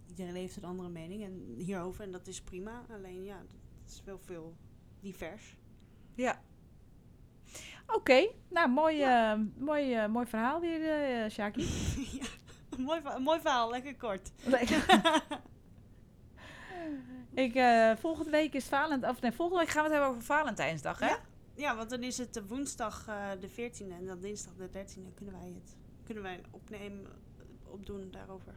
[0.07, 2.86] Iedereen heeft een andere mening en hierover en dat is prima.
[2.89, 3.38] Alleen ja,
[3.84, 4.55] het is wel veel
[4.99, 5.57] divers.
[6.16, 6.41] Ja.
[7.88, 11.62] Oké, nou mooi, eh, mooi, eh, mooi verhaal weer, eh Shaki.
[12.20, 12.28] ja,
[12.78, 14.32] mooi, mooi verhaal, lekker kort.
[17.34, 17.60] Ik,
[17.99, 19.12] volgende week is Valentijn.
[19.12, 21.07] Of nee, volgende week gaan we het hebben over Valentijnsdag, hè?
[21.07, 21.20] Ja.
[21.55, 23.05] Ja, want dan is het de woensdag
[23.39, 25.78] de 14e en dan dinsdag de 13e kunnen wij het
[26.10, 27.05] kunnen wij opnemen,
[27.64, 28.53] opdoen daarover.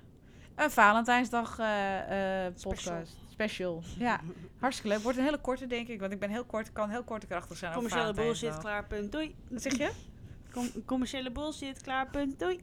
[0.57, 2.53] Een Valentijnsdag Special.
[2.63, 3.17] podcast.
[3.31, 3.83] Special.
[3.99, 4.21] Ja,
[4.59, 5.03] hartstikke leuk.
[5.03, 6.01] Wordt een hele korte, denk ik.
[6.01, 7.73] Want ik ben heel kort, kan heel kort en krachtig zijn.
[7.75, 9.35] Commerciële bullshit, klaar, punt, doei.
[9.51, 9.91] Wat zeg je?
[10.53, 12.61] Com- commerciële bullshit, klaar, punt, doei.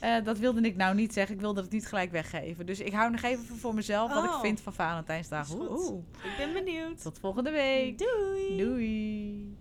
[0.00, 1.34] Eh, dat wilde ik nou niet zeggen.
[1.34, 2.66] Ik wilde het niet gelijk weggeven.
[2.66, 4.40] Dus ik hou nog even voor mezelf wat ik Oh.
[4.40, 5.50] vind van Valentijnsdag.
[5.54, 6.02] Oeh.
[6.24, 7.02] Ik ben benieuwd.
[7.02, 7.98] Tot volgende week.
[7.98, 8.56] Doei.
[8.56, 9.56] Doei.